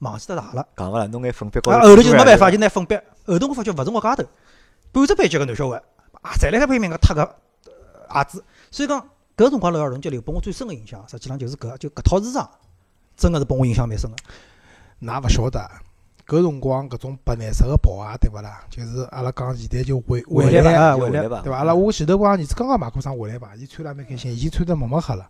[0.00, 0.66] 忘记得大了。
[0.76, 2.94] 讲勿啦，弄眼粉笔高啊，后头就没办法，就拿粉笔。
[3.26, 4.22] 后头我发觉勿是我家头，
[4.92, 5.82] 半只班级个男小孩
[6.20, 7.26] 啊，侪辣盖拼命个脱搿
[8.12, 8.44] 鞋子。
[8.70, 9.04] 所以讲
[9.40, 12.46] 搿辰光六一儿童节留拨我最深个印象，实际上就是搿就搿套衣裳，
[13.16, 14.16] 真个是拨我印象蛮深个。
[15.00, 15.66] 㑚勿晓得，
[16.26, 18.60] 搿辰光搿种白颜色个袍鞋，对勿啦？
[18.68, 21.26] 就是阿拉讲现在就回回来吧，回来。
[21.26, 21.56] 吧，对伐？
[21.56, 25.26] 阿拉我前头帮儿子刚刚买过双回来吧，伊穿了也蛮开心，伊穿得墨墨黑了。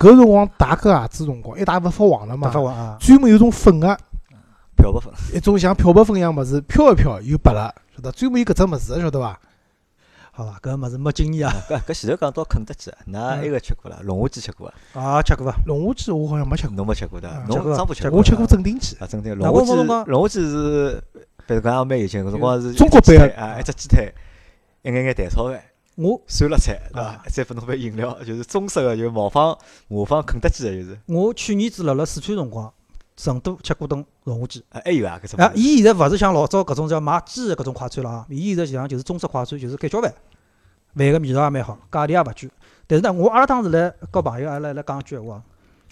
[0.00, 3.96] 搿辰光戴搿鞋子辰光，一戴勿发黄了嘛发，黄啊，专门有种粉个，
[4.76, 8.10] 漂白粉，一种像漂白粉一样物事，漂一漂又白了，晓得？
[8.10, 9.38] 专门有搿只物事，晓得伐？
[10.36, 10.58] 好伐？
[10.60, 14.00] 搿物事没经验啊，搿搿前头讲到肯德基，㑚埃个吃过伐？
[14.02, 15.00] 龙虾鸡吃过伐？
[15.00, 15.56] 啊，吃过伐？
[15.64, 18.96] 龙虾鸡我好像没吃过，侬没吃过的侬张波吃过我吃过镇定鸡。
[18.96, 21.04] 啊，真的那龙虾鸡，龙虾鸡是，
[21.46, 24.12] 反正讲也蛮有劲，搿辰光是中国版腿啊，一只鸡腿，
[24.82, 25.62] 一眼眼蛋炒饭，
[25.94, 27.22] 我酸辣菜，对伐啊？
[27.28, 30.98] 再拨侬杯饮料，就是中式个，就模仿模仿肯德基个，就是。
[31.06, 32.72] 我去年子辣辣四川辰光，
[33.16, 34.64] 成都吃过顿龙虾鸡。
[34.70, 40.12] 啊，还有啊，搿种啊，伊现在勿是像老早搿种叫卖鸡个搿种快餐了啊，伊现在实际上就是中式快餐，就是盖浇饭，
[40.94, 42.50] 饭个味道也蛮好，价钿也勿贵。
[42.86, 45.42] 但是呢，我阿拉当时来交朋友，阿拉来讲一句闲话，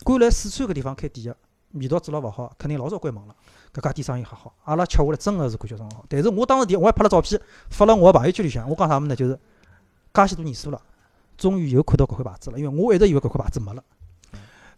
[0.04, 1.36] 敢来四川搿地方开店个，
[1.78, 3.34] 味道做了勿好，肯定老早关门了。
[3.72, 6.04] 搿家店生意还好，阿拉吃下来真个是感觉真好。
[6.08, 7.40] 但是我当时店我还拍了照片，
[7.70, 9.16] 发了我个朋友圈里向，我讲啥物事呢？
[9.16, 9.38] 就是
[10.12, 10.80] 介许多年数了，
[11.38, 13.82] 终于又看到搿块牌子了，因为我一直以为搿块牌子没了。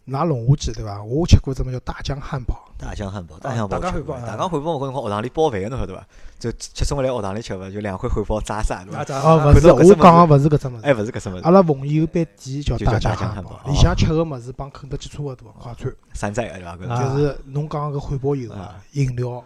[0.05, 1.03] 拿龙虾鸡对伐？
[1.03, 4.15] 我吃过只么叫大江汉堡，大江汉堡，啊大江汉堡大江吃过。
[4.15, 6.05] 汉堡啊大江汉堡我搿辰光学堂里包饭个，侬晓得伐？
[6.37, 7.69] 就吃中午来学堂里吃伐？
[7.69, 9.15] 就两块汉堡炸啥，对伐？
[9.15, 10.81] 啊哦，勿是，我讲个勿是搿只物事。
[10.83, 15.91] 哎，勿是搿只物事，阿拉凤仪有爿店叫大大江汉堡里向吃个物事帮肯德基差勿多，快餐。
[16.13, 16.97] 山寨个对伐？
[16.97, 19.43] 搿就是侬讲个汉堡有个啊饮料，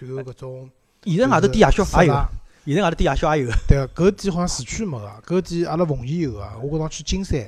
[0.00, 0.70] 然后搿种。
[1.04, 2.28] 现在外头店夜宵也有，啊。
[2.66, 3.50] 现在外头店夜宵也有。
[3.68, 6.46] 对个，搿店好像市区没个，搿店阿拉凤仪有个。
[6.62, 7.40] 我搿趟去金山，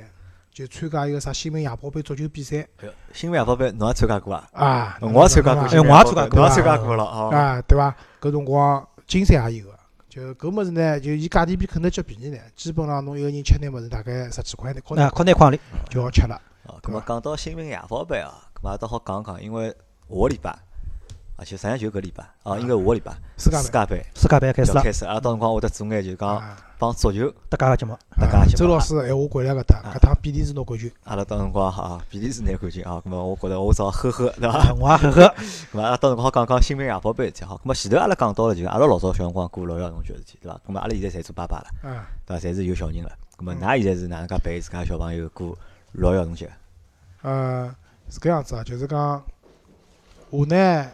[0.52, 2.66] 就参加一个啥新民夜报杯足球比赛
[3.14, 4.48] 新闻夜报杯侬也参加过啊？
[4.52, 4.98] 啊。
[5.00, 7.30] 我也参加过，哎我也参加过夜报杯侬也参加过了哦。
[7.32, 7.96] 啊，对伐？
[8.20, 9.78] 搿辰光金山也有个，
[10.10, 16.38] 就搿物事呢，就伊价钿比肯德基便宜呢，基本上侬一个人吃眼物事大概十几块，靠啊，靠拿框里，就好吃了。
[16.64, 20.54] 哦，咁么讲到新闻夜报杯啊，咁么也倒好讲讲，因为下个礼拜，
[21.37, 27.97] 而且实际上就搿礼拜，哦，应该下个礼拜世界杯世界杯世界杯开始了，要开始，阿拉到辰光会得做眼就是讲啊，帮足球，搭界个节目。
[28.16, 30.92] 大家节目啊周老师闲话归来搿搭，搿趟比利时拿冠军。
[31.05, 34.59] 阿拉到辰光哈，比利时拿冠军啊，咁么我觉着我只好呵呵，对伐？
[34.59, 35.35] 啊，我也呵呵，
[35.73, 40.61] 咁么阿拉到辰光好讲讲新兵夜报杯事体好，咁么前头阿拉讲到了就是阿拉老早小辰光过六一儿童节事体，对伐？
[40.66, 42.49] 咁么阿拉现在侪做爸爸了，啊，对伐？
[42.49, 43.61] 侪是有小人了，咁么嗯。
[43.61, 45.57] 㑚现在是哪能介陪自家小朋友过
[45.92, 46.51] 六一儿童节？
[47.23, 47.75] 呃，
[48.11, 49.23] 是搿样子啊，就是讲
[50.31, 50.87] 我呢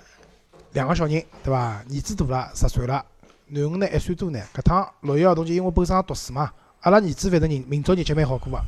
[0.72, 1.82] 两个小人，对伐？
[1.88, 3.04] 儿子大了，十岁了，
[3.52, 4.40] 囡恩呢一岁多呢。
[4.54, 8.60] 搿趟六一儿童节，因为本身也读书嘛，阿拉儿子反正人明朝日脚蛮好过个。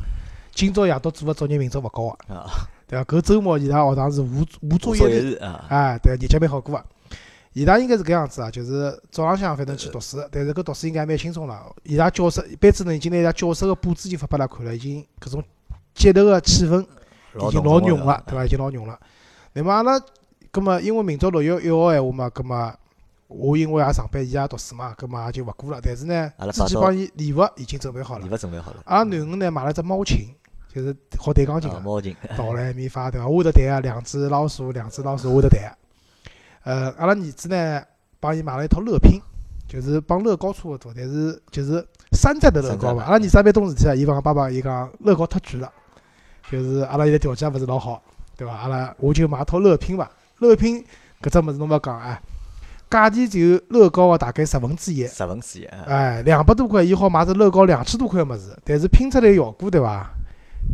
[0.53, 2.51] 今朝夜到做个作业，明朝勿交个，啊，
[2.87, 3.05] 对伐？
[3.05, 6.85] 搿周末伊拉学堂是无无作作业日，啊，哎，对，日脚蛮好过个。
[7.53, 11.61] 伊拉应该是搿样子啊，就是早浪向反正去读书，但是搿读书应该蛮轻松了。
[11.83, 15.43] 伊拉教室班主任已经拿伊拉教室个布置已经发拨阿拉看了，已经搿种
[15.95, 18.45] 节头个气氛已经老浓了，对伐？
[18.45, 18.99] 已经老浓了。
[19.53, 20.01] 那么阿拉，
[20.51, 22.75] 葛么因为明朝六月一号闲话嘛，葛么
[23.29, 25.81] 我因为也上班，伊也读书嘛，葛么也就勿过了。
[25.81, 28.33] 但是呢自己帮伊礼物已经准备好了礼。
[28.33, 30.27] 物准备好了，阿拉囡恩呢买了只猫琴，
[30.75, 33.29] 就是好弹钢琴个，啊猫琴，到来咪发对伐？
[33.29, 35.73] 我会得弹啊，两只老鼠，两只老鼠我会得弹。
[36.65, 37.81] 呃，阿拉儿子呢
[38.19, 39.21] 帮伊买了一套乐拼，
[39.69, 43.05] 就是帮乐高差勿多，但是就是山寨的乐高嘛。
[43.05, 45.73] 山寨的阿拉儿子也蛮懂事体啊，伊讲爸爸，伊讲乐高太贵了，
[46.51, 48.03] 就是阿拉现在条件也勿是老好，
[48.37, 48.53] 对伐？
[48.55, 50.11] 阿拉我就买套乐拼伐。
[50.41, 50.85] 乐拼
[51.23, 52.21] 搿只物事侬勿要讲哎，
[52.91, 55.07] 价钿就乐高个大概十分之一。
[55.07, 60.11] 十分之一啊，哎，两百多块，伊好买只乐高两千多块个物事，但是拼出来效果对伐？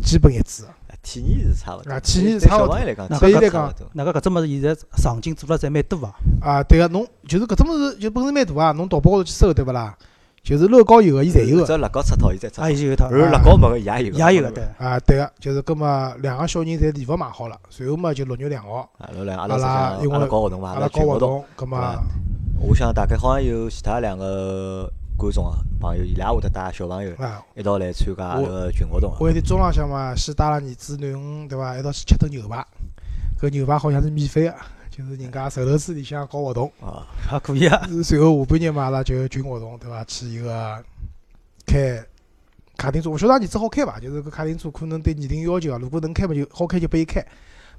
[0.03, 0.63] 基本一致。
[1.03, 6.13] 体验是差勿多，啊体验是差勿多小朋友来讲，那个搿只物事现在场景做了侪蛮多啊。
[6.41, 9.95] 啊，对个，侬就是搿只物事就本事蛮大啊，侬淘宝高头去搜对勿啦？
[10.47, 11.65] 就是乐高有个，伊侪有个。
[11.65, 12.71] 只要乐高出套，伊再出套啊，。
[12.71, 14.17] 已经有一套，然后乐高没个，伊也有个。
[14.31, 14.63] 也有个对。
[14.77, 21.01] 啊，对个，就是搿么两个小人侪礼物买好了，随后嘛就六月两号，啊，然后来阿阿拉阿拉搞活动嘛，阿拉搞。
[21.01, 21.77] 活动，搿么
[22.61, 29.17] 对我想大概好像有其他两个观众啊朋友，伊拉会得带小朋友啊，一道来参加阿拉个群活动啊。
[29.19, 31.77] 我有天中浪向嘛，先带了儿子囡恩，对伐？
[31.77, 32.65] 一道去吃顿牛排，
[33.37, 34.55] 搿牛排好像是免费个，
[34.97, 37.87] 就是人家售楼处里向搞活动，啊，还可以啊。
[38.03, 40.03] 随后下半日嘛，阿拉就群活动，对伐？
[40.05, 40.83] 去一个
[41.67, 42.03] 开
[42.75, 43.99] 卡丁车，勿晓得儿子好开伐？
[43.99, 47.23] 就是搿卡丁车可能对年龄要求啊，如果能开嘛就好开就拨伊开，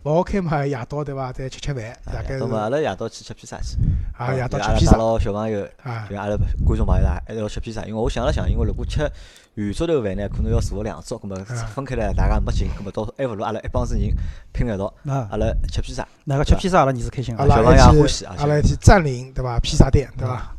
[0.04, 1.32] 勿好开嘛夜到对伐？
[1.32, 3.76] 再吃吃饭，大概是那么阿拉夜到去吃披萨去。
[4.16, 7.84] 啊夜到吃披萨阿拉带牢小朋友，啊就阿拉观众朋友啦，一道吃披萨。
[7.84, 9.10] 因为我想了想，因为如果吃
[9.54, 14.14] 圆桌头饭呢，可能要坐两桌，葛末啊分开来大家没劲，葛末到还勿如阿拉一帮子人
[14.52, 16.06] 拼了一道，啊阿，拉吃披萨。
[16.24, 17.38] 那个吃披萨，阿拉儿子开心啊。
[17.40, 19.58] 阿拉小朋友也欢喜啊阿拉一起占领对伐？
[19.58, 20.54] 披萨店对伐？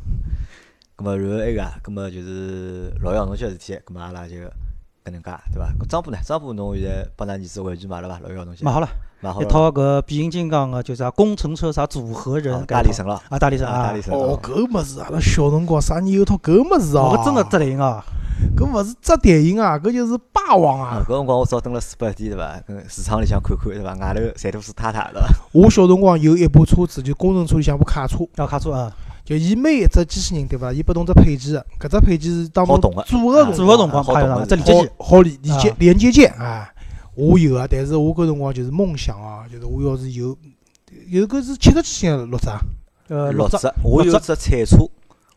[0.98, 5.72] 咁么然后埃个啊，咁么就是六一儿童节事体，咁么阿拉就搿能介，对伐？
[5.80, 6.18] 搿张波呢？
[6.22, 8.18] 张波侬现在帮㑚儿子玩具买了伐？
[8.18, 9.09] 六一儿童节买好了，买好了。
[9.40, 17.14] 一套搿变形金刚个，就是啥工程车啥组合人大力神了，啊，大力神啊啊大力，神哦，搿物事阿拉小辰光啥人有套搿物事哦？
[17.16, 18.02] 搿，真个只灵啊！
[18.56, 21.04] 搿勿是只电影啊，搿就是霸王啊啊！
[21.06, 22.58] 搿辰光我只好蹲辣四百店对伐？
[22.66, 23.92] 跟市场里向看看对伐？
[23.94, 25.28] 外头侪都是太太对伐？
[25.52, 28.90] 我小辰光有一部车子，就工程车里向部卡车，要卡车啊，
[29.22, 30.72] 就伊每一只机器人对伐？
[30.72, 32.90] 伊拨侬只配件的，搿只配件是当中组
[33.28, 36.66] 合辰组合辰光好派上了，懂的这理解器好好理理解啊连接键啊，
[37.20, 40.36] 我有个，但是我搿辰光就是梦想啊，就是我要是有
[41.08, 42.60] 有搿是七十几斤的骡子啊，
[43.08, 44.78] 呃，六只六只，我有只彩车，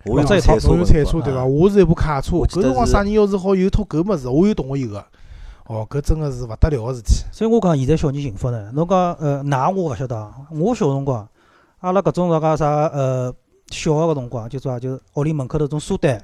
[0.05, 1.41] 我有六只一套彩车，我有彩车对伐？
[1.41, 5.05] 啊我是一部卡车，搿辰光啥人要是好有套搿物事，我有同学有个，
[5.67, 7.23] 哦，搿真个是勿得了个事体。
[7.31, 8.71] 所以我讲现在小人幸福呢。
[8.73, 11.27] 侬讲呃，㑚我勿晓得啊，我小辰光，
[11.79, 13.33] 阿拉搿种啥讲啥呃，
[13.71, 16.21] 小个搿辰光，就说啊，就是屋里门口头种书单，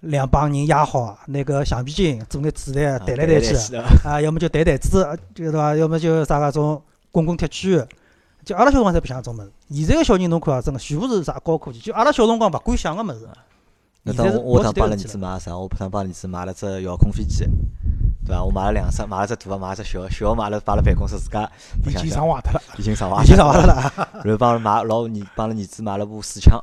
[0.00, 3.84] 两帮人压好，那个橡皮筋做眼子弹弹来弹去，的。
[4.04, 5.74] 啊，要么就弹弹子，就对伐？
[5.74, 7.86] 要么就啥个种滚滚铁圈。
[8.44, 13.28] 就阿拉小辰光侪白相搿种物事，现在个小人侬看啊，真个全部是啥高科技，就阿拉小辰光勿敢想个物事。
[14.04, 15.58] 那当我当帮了儿子买啥？
[15.58, 17.44] 我当帮儿子买了只遥控飞机，
[18.24, 18.44] 对伐？
[18.44, 21.50] 我买了两只，买了只大个，买了只小个，小个买了摆辣办公室自家
[21.84, 24.08] 已经上坏脱了，已经上坏已经上坏脱了啦。
[24.22, 26.62] 然后帮了买老儿帮了儿子买了部水枪，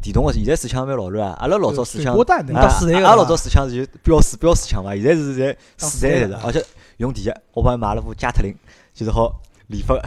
[0.00, 1.36] 电动个，现在水枪蛮老乱啊。
[1.40, 6.64] 阿拉老早水枪，阿拉老早水枪是就标水标水枪嘛，现在是在当四台的，四台的而且
[6.98, 7.40] 用电个。
[7.52, 8.54] 我帮伊买了部加特林，
[8.94, 10.02] 就是好连发个。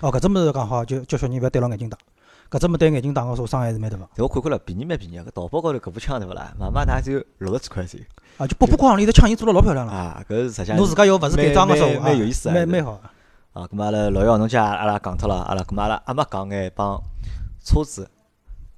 [0.00, 1.96] 哦，搿只物事讲好，就叫小人勿要戴牢眼镜打。
[2.50, 4.08] 搿只物戴眼镜打个说伤害是蛮大个。
[4.16, 6.52] 但我看看了，便宜蛮便宜个，淘宝高头搿部枪对勿啦？
[6.58, 8.00] 买买大概只有六十几块钱
[8.38, 9.92] 啊，就波波框里头枪已经做了老漂亮了。
[9.92, 13.00] 啊，搿是实际上侬自家要勿是改装个时候蛮，有意思啊蛮蛮好。
[13.52, 17.00] 啊，咁阿拉六一儿童节阿拉讲脱了，阿拉咁阿拉还没讲眼帮
[17.64, 18.08] 车子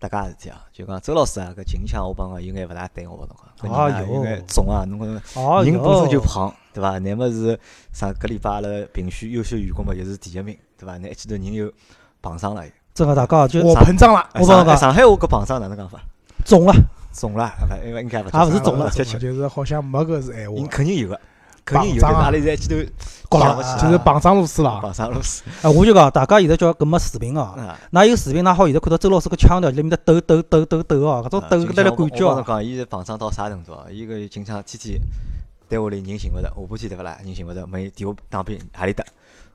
[0.08, 3.36] 搭界事体啊，就讲周老师啊，搿近腔我帮讲有眼勿大对我搿辰
[3.68, 5.08] 光，搿人啊哎哟有眼重啊，侬讲
[5.42, 6.98] 哦人本身就，胖，对伐？
[6.98, 7.58] 乃末是
[7.92, 10.96] 上搿礼拜阿拉评选优秀员工嘛，就是第一名，对伐？
[10.98, 11.72] 那一记头人又
[12.20, 12.72] 胖上了又。
[12.94, 16.02] 真个大家就我膨胀了，哎我帮侬讲上上海话搿碰上哪能讲法？
[16.44, 16.74] 肿了，
[17.12, 17.50] 肿了，
[17.86, 21.20] 因为应该勿啊勿是肿了就是好像没搿是闲应话，肯定有个，
[21.64, 22.92] 肯定有，啊阿拉现在一记头
[23.28, 24.80] 高了想勿起，就是膨胀螺丝了。
[24.82, 27.78] 膨胀螺丝哎，我就讲大家现在叫搿么视频哦，啊。
[27.92, 32.44] 㑚有视频，㑚好现在看到周老师个腔调里面的抖抖抖抖抖哦，搿种啊抖搿来感觉我帮侬哦。
[32.46, 33.86] 讲，伊是膨胀到啥程度啊？
[33.90, 35.00] 伊搿经常天天
[35.68, 37.18] 单位里人寻勿着，下半天对勿啦？
[37.24, 39.04] 人寻勿着，问伊电话打边何里搭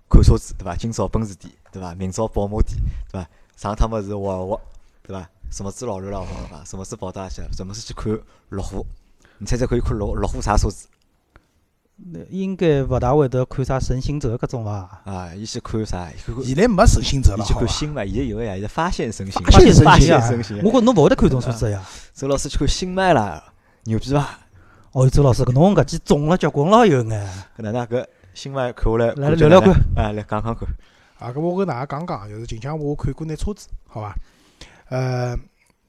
[0.10, 0.76] 看车子对伐？
[0.76, 1.94] 今朝奔驰店对伐？
[1.94, 2.78] 明朝宝马店
[3.12, 3.28] 对伐？
[3.56, 4.62] 上趟么是沃尔沃
[5.06, 5.30] 对伐？
[5.52, 7.48] 什么子老乱了，我帮侬讲，什么子跑到哪去了？
[7.56, 8.18] 什么子去看
[8.50, 8.86] 路虎？
[9.40, 10.88] 你猜猜可以看路路虎啥车子
[12.30, 15.02] 应该勿大会得看啥神行者搿种伐？
[15.04, 15.34] 啊？
[15.36, 16.08] 伊去看啥？
[16.44, 17.60] 现在没神行者伊了，好伐？
[17.60, 20.62] 去看新嘛，现在有个呀，现在发现神行，发现神发行啊现神行。
[20.64, 21.84] 我觉侬勿会得看种车子呀。
[22.14, 23.44] 周老师去看新迈了，
[23.86, 24.30] 牛逼伐？
[24.92, 27.30] 哦，周老师，搿侬搿记中了结棍了有眼。
[27.58, 30.68] 搿哪能搿新迈看下来，来聊聊看，哎，来讲讲看。
[31.18, 34.16] 啊，搿么我跟大家讲讲，就是近腔我看过眼车子，好伐？
[34.90, 35.36] 呃，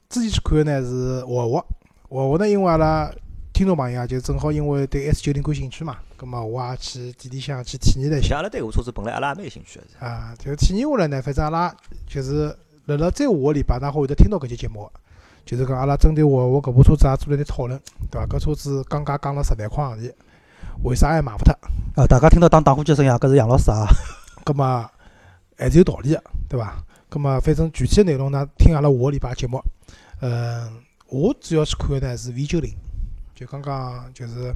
[0.09, 1.65] 之前去看个呢是沃尔沃，
[2.09, 3.11] 沃尔沃呢，因为阿拉
[3.59, 11.75] 听众朋友啊，就正好因为对 S 九零感兴趣嘛，葛么我也去店里向去体验了一下像阿拉对搿车子本来阿拉也蛮有兴趣个，啊，就体验下来呢，反正阿拉
[12.07, 15.01] 就是辣辣再下个礼拜，㑚好会得听到搿节节目的，
[15.45, 17.77] 就是讲阿拉针对我我搿部车子也做了点讨论，
[18.09, 18.25] 对伐？
[18.27, 20.13] 搿车子降价降了十来块行钿，
[20.85, 21.53] 为啥还卖勿脱？
[22.01, 23.85] 啊，大家听到打打火机声音啊，搿是杨老师啊。
[24.45, 24.89] 葛么
[25.57, 26.81] 还是有道理个，对伐？
[27.09, 29.61] 葛么反正具体个内容呢，听阿拉下个礼拜节目。
[30.21, 32.73] 嗯，我主要去看个呢是 V 九零，
[33.39, 34.53] 就刚刚就是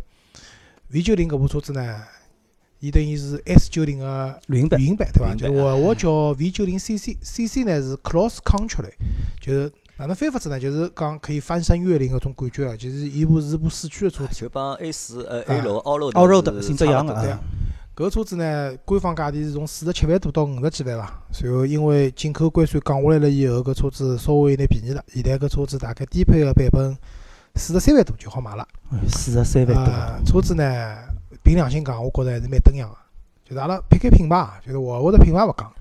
[0.92, 2.02] V 九零搿部车子呢，
[2.82, 5.34] 伊等于是 S 九零个绿茵版版，对伐？
[5.34, 8.92] 就沃尔沃叫 V 九零 CC，CC 呢是 Cross Country，
[9.40, 10.60] 就是哪哪能翻法子呢？
[10.60, 14.36] 就是讲可以翻山越岭搿种感觉啊，就是伊部是部四驱的车子。
[14.36, 17.40] 就帮 A 四呃啊 A 六、奥 road 奥 road 是性质一样的差不多啊。
[17.96, 21.24] 搿车子呢，官方价钿是从四十七万多到五十几万伐。
[21.32, 25.02] 随后因为进口关税降下来了以后，搿车子稍微有点便宜了。
[25.08, 26.98] 现在搿车子大概低配个版本
[27.56, 28.68] 四十三万多就好买了。
[28.92, 30.98] 哎四十三万啊，多，车子呢，
[31.44, 32.96] 凭良心讲，我觉着还是蛮登样个。
[33.46, 35.72] 就是阿拉撇开品牌，就是沃尔沃的品牌勿讲，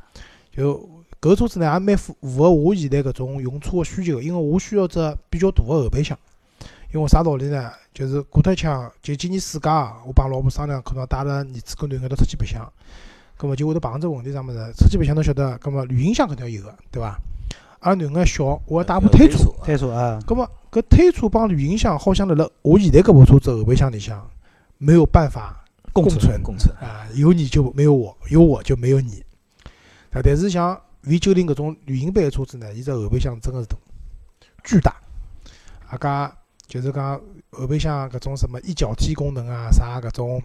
[0.55, 0.89] 就
[1.21, 6.19] 搿车子呢也蛮符符合我现在搿种用车个需求，因为我需要只比较大个后备箱。
[6.93, 7.73] 因为啥道理呢？
[7.95, 12.71] 就是过脱腔，就今年暑假啊，我帮老婆商量，可能带了儿子跟囡一道出去白相，
[13.39, 14.73] 葛末就会得碰着问题啥物事？
[14.77, 17.19] 出去白相侬晓得，葛末旅行箱肯定要有个，对伐？
[17.81, 19.49] 阿拉囡恩小，我要带部推车。
[19.49, 24.27] 啊推车啊，葛末搿推车帮旅行箱好像辣辣我现在搿部车子后备箱里向
[24.79, 25.63] 没有办法
[25.93, 26.75] 共存共存。
[26.77, 29.23] 啊，有你就没有我，有我就没有你。
[30.13, 33.77] 啊，但是像 V 九零搿种旅行版的车子呢，伊只后备箱真个是大，
[34.65, 34.97] 巨大。
[35.91, 36.35] 啊加
[36.67, 37.21] 就是讲
[37.51, 40.43] 后备箱搿种什么一脚踢功能啊，啥搿种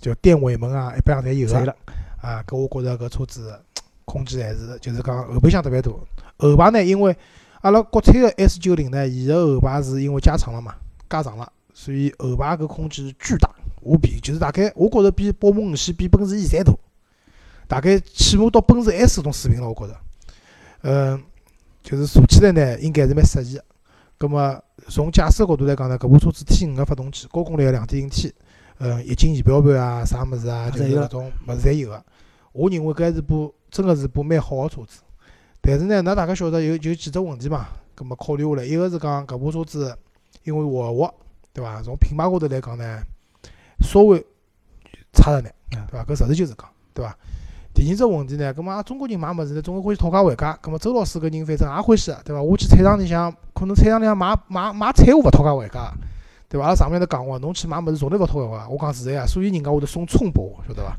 [0.00, 1.54] 就电尾门啊，一般上侪有个。
[1.54, 1.76] 侪了，
[2.22, 3.60] 啊，搿我觉着搿车子
[4.04, 5.90] 空间还是就是讲后备箱特别大。
[6.38, 7.16] 后排呢，因为
[7.66, 10.76] 阿拉国产个 S 九零呢，伊个后排是因为加长了嘛，
[11.10, 13.50] 加长了，所以后排搿空间是巨大，
[13.82, 16.72] 无比，就是大概我觉着比宝马五系、比奔驰 E 侪大，
[17.66, 20.00] 大概起码到奔驰 S 搿种水平了，我觉着。
[20.82, 21.20] 嗯，
[21.82, 23.64] 就是坐起来呢，应该是蛮适宜个。
[24.16, 28.32] 葛末从驾驶角度来讲呢，搿部车子 T 五个发动机，高功率个两点零 T，
[28.78, 32.04] 呃，液晶仪表盘啊，啥物事啊，就是侪搿种物事侪有个。
[32.52, 35.00] 我认为搿还是部真个是部蛮好个车子。
[35.68, 37.66] 但是呢，㑚大家晓得有有几只问题嘛？
[37.96, 39.96] 搿么考虑下来，一个是讲搿部车子，
[40.44, 41.12] 因为沃尔沃，
[41.52, 41.82] 对伐？
[41.82, 43.02] 从品牌高头来讲呢，
[43.80, 44.24] 稍微
[45.12, 45.52] 差着眼，
[45.90, 46.04] 对伐？
[46.04, 47.16] 搿实事求是讲，对伐？
[47.74, 50.56] 第二只问题呢，搿么阿拉中国人买物事呢，总归欢喜讨价还价。
[50.62, 52.40] 葛末周老师搿人反正也欢喜，对伐？
[52.40, 55.92] 我去菜场里向，可能菜场里向买买买菜我勿讨价还价，
[56.48, 56.66] 对伐？
[56.66, 58.68] 阿拉上面头讲过，侬去买物事从来勿讨价还价。
[58.68, 60.96] 我讲实在啊，所以人家会得送葱拨我，晓得伐？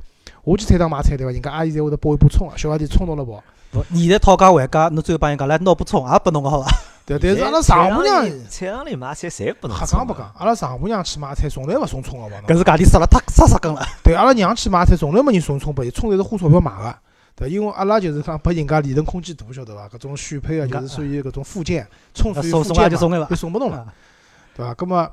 [0.47, 1.31] 我去菜场买菜，对伐？
[1.33, 3.43] 人家阿姨侪会得拨一把葱啊，小兄弟葱到了跑。
[3.69, 6.71] 不，现在讨价还价，侬最后帮人家来拿把葱也拨侬个好伐？
[7.05, 13.85] 对，但是阿拉丈母娘菜场里买菜侪不能瞎讲不讲，阿拉丈母娘去买菜从来勿送葱个，搿是价钿杀了太杀杀根了。
[14.01, 16.95] 对，阿拉娘去买菜从来没人送葱拨伊，葱侪是花钞票买个。
[17.35, 19.89] 对，因为阿拉就是讲拨人家利润空间大，晓得伐？
[19.89, 23.35] 搿种选配个就是属于搿种附件，葱属于送送附件就送个伐就？
[23.35, 23.93] 送拨侬了，啊
[24.55, 24.73] 对伐？
[24.75, 25.11] 葛末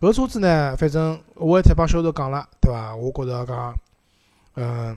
[0.00, 2.96] 搿车子呢，反正我也才帮销售讲了，对伐？
[2.96, 3.74] 我觉着讲，
[4.54, 4.96] 嗯，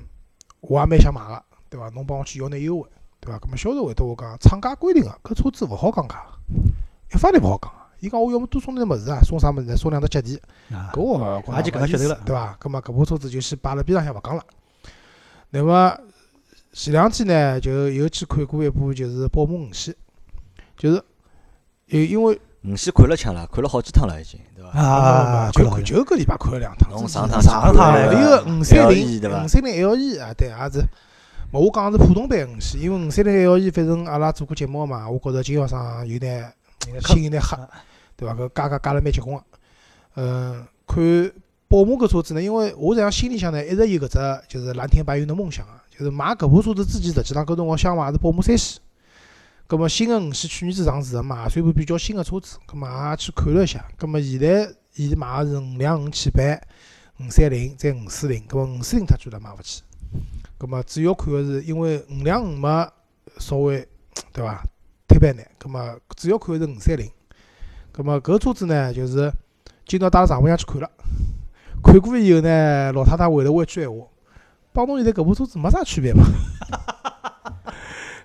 [0.62, 1.89] 我也蛮想买个，对伐？
[1.89, 2.89] 侬帮我去要眼优惠，
[3.20, 3.39] 对伐？
[3.39, 6.26] 葛么销售回答我讲，厂家规定个，搿车子勿好讲价，
[7.14, 7.78] 一发钿勿好讲个。
[8.01, 9.76] 伊讲我要么多送点物事啊，送啥物事呢？
[9.78, 10.38] 送两只脚钿。
[10.76, 12.56] 啊搿我也就搿能晓得了对伐？
[12.60, 14.43] 葛么搿部车子就先摆辣边浪向勿讲了。
[15.49, 15.97] 那么
[16.74, 19.95] 前两天呢，就又去看过一部就是宝马五系，
[20.78, 21.01] 就是
[21.88, 24.39] 因因为五系看了抢了，看了好几趟了已经，
[24.72, 24.80] 对伐？
[24.80, 26.89] 啊，就看了就搿礼拜看了两趟。
[26.91, 30.80] 侬上趟上趟还有个五三零对伐五三零 LE 啊，对，也是。
[31.51, 36.51] 嘛，我讲个是普通版五系，因为五三零 LE 反正阿拉做过节目嘛，我觉着经销商有点
[37.01, 37.57] 心有点黑，
[38.18, 38.34] 对伐？
[38.34, 39.43] 搿加价加了蛮结棍个。
[40.16, 41.32] 嗯，看
[41.68, 48.80] 宝马搿车子呢，因为我实际上心里向呢一直有搿只就是蓝天白云的梦想啊，就是买搿部车子之前，实际上搿辰光想买是宝马三系。
[49.68, 53.84] 葛末新个五系去年子上市个嘛，也算部比较新个车子，葛末也去看了一下。
[53.97, 56.61] 葛末现在伊买个是五两五起版、
[57.20, 59.82] 五三零再五四零，葛末五四零太贵了买勿起。
[60.59, 62.88] 葛末主要看个是因为五两五嘛
[63.39, 63.88] 稍微
[64.32, 64.63] 对伐
[65.07, 67.09] 推板眼，葛末主要看个是五三零。
[67.91, 69.34] 葛末搿车子呢，就是
[69.88, 70.91] 今朝带了丈母娘去看了，
[71.84, 74.05] 看过以后呢，老太太回了我一句闲话，
[74.72, 76.24] 帮侬现在搿部车子没啥区别嘛。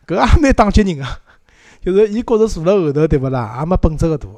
[0.06, 1.04] 搿也蛮打击人个，
[1.82, 4.28] 就是伊觉着坐辣后头对勿啦，也没本质个大。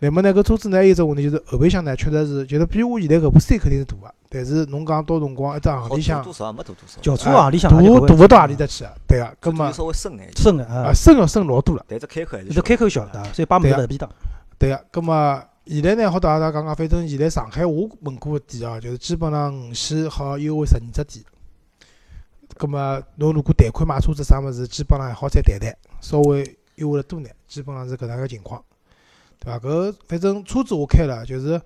[0.00, 8.92] 那么呢，搿车子呢还有一只问题就是后备箱呢确实是，就是比我现在搿部 C 肯定是大个，但是侬讲到辰光一只行李箱多少没多多少，轿车啊行李箱大大勿到何里搭去啊？
[9.08, 11.84] 对个，搿么稍微深眼，深个啊，啊深个深老多了。
[11.88, 14.10] 但只开口还是只开口小的，所以把门对啊勿便当。
[14.56, 21.24] 对个，搿么现在呢，好大家讲讲，反正现在上海我问过个店哦，就是基本上五系好优惠十二只店。
[22.56, 28.62] 葛么侬如果贷款买车子啥物事，基本上还好再谈谈，稍微优惠了多眼，基本上是搿能个情况，
[29.38, 29.58] 对伐？
[29.58, 31.60] 搿反正车子我开了，就是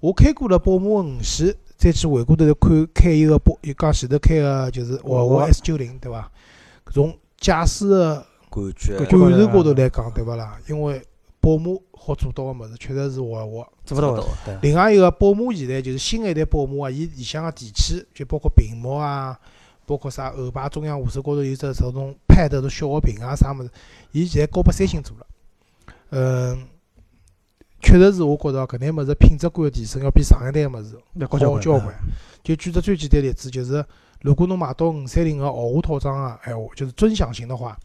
[0.00, 6.30] 我开过了宝马五系，再去回过头来看开一个宝，就讲前头开个就是沃尔沃 S 九零，对伐？
[6.92, 8.14] 从驾驶个
[8.50, 10.58] 感觉感受高头来讲，对勿啦？
[10.68, 11.02] 因为
[11.40, 13.66] 宝马好做到个物事，确实是沃尔沃。
[13.84, 14.26] 做勿到。
[14.62, 19.38] 另外一个宝马现在就是新一代宝马啊，伊里向个电器就包括屏幕啊，
[19.88, 23.70] 包括啥后排中央扶手高头有只这种 pad 种小个屏啊啥物事，
[24.12, 25.26] 伊现在交拨三星做了。
[26.10, 26.66] 嗯，
[27.80, 31.94] 确实是我觉着搿眼物事品质感的提升要比上一代个物事高交关。
[32.44, 33.84] 就举只最简单例子，就是
[34.20, 37.76] 如果侬买到五三零个豪华套装个闲话，就是尊享型的话，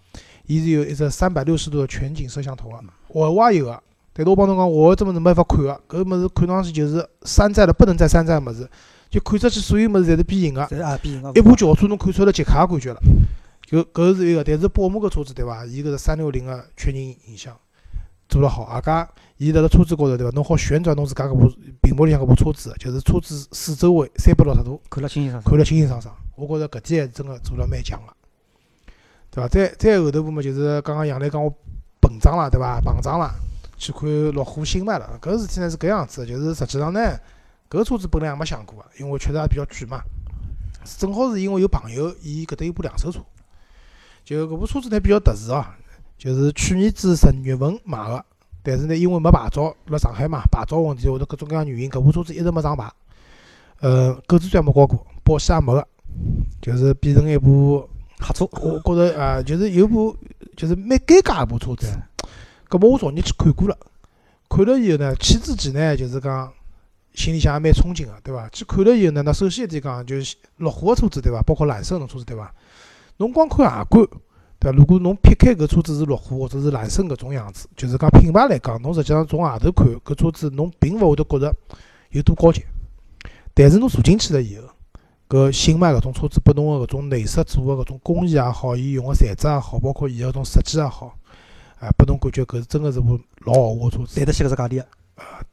[0.45, 2.79] 伊是有一只三百六十度的全景摄像头个，
[3.19, 3.83] 额外有个。
[4.13, 8.69] 但是我帮侬讲，我这物事没法看个，搿物事看上去就是山寨的不能再山寨个物事，
[9.13, 10.63] 就看出去所有物事侪是变形个。
[10.63, 11.31] 侪是啊，变形个。
[11.39, 12.99] 一部轿车侬看出来捷卡个感觉了，
[13.69, 14.43] 搿搿是一个。
[14.43, 15.63] 但是宝马搿车子对伐？
[15.67, 17.55] 伊搿是三六零个全景影像
[18.27, 19.07] 做了好，而家
[19.37, 20.31] 伊辣辣车子高头对伐？
[20.33, 21.47] 侬好旋转侬自家搿部
[21.83, 25.51] 屏幕里向搿部车子，就是车子四周围三百六十度，看了清清爽爽。
[25.51, 26.15] 看了清清爽爽。
[26.35, 28.11] 我觉着搿点还是真个做了蛮强个，
[29.29, 29.47] 对伐？
[29.47, 31.53] 再再后头部嘛，就是刚刚杨澜讲我
[32.01, 32.81] 膨胀了，对伐？
[32.81, 33.31] 膨胀了，
[33.77, 35.19] 去看路虎新迈了。
[35.21, 37.15] 搿事体呢是搿样子，就是实际上呢，
[37.73, 40.03] 搿车子本来也没想过个，因为确实也比较贵嘛。
[40.99, 43.19] 正好是因为有朋友，伊搿搭有部两手车，
[44.23, 45.65] 就搿部车子呢比较特殊哦，
[46.15, 48.23] 就是去年子十二月份买个，
[48.61, 52.91] 但是呢因为没牌照，辣上海嘛，牌照问题或者各种各样原因，搿部车子一直没上牌。
[53.79, 55.87] 呃，购置税也没交过，保险也没个，
[56.61, 58.47] 就是变成一部黑车。
[58.53, 60.15] 我觉着啊，就是有部
[60.55, 61.87] 就是蛮尴尬一部车子。
[62.69, 63.77] 搿么我昨日去看过了，
[64.47, 66.53] 看了以后呢，去之前呢就是讲
[67.13, 68.49] 心里向也蛮憧憬个，对伐？
[68.49, 71.41] 去看了以后呢，那首先一点讲就是路虎个车子对伐？
[71.43, 72.53] 包括揽胜个车子对伐？
[73.17, 74.03] 侬光看外观，
[74.59, 74.77] 对伐？
[74.77, 81.55] 如果侬撇开搿车子是路虎或者是揽胜搿种样子，就是讲品牌来讲，侬实际上从外头看搿车子，侬并勿会得觉着
[82.09, 82.63] 有多高级。
[83.53, 84.67] 但是侬坐进去了以后，
[85.29, 91.15] 搿新迈搿种车子拨侬个搿种内饰做个搿种工艺也好，伊用个材质也好，包括伊个搿种设计也好，
[91.79, 94.15] 啊，拨侬感觉搿是真个是部老豪华个车子。
[94.15, 94.87] 对得起搿只价钿个。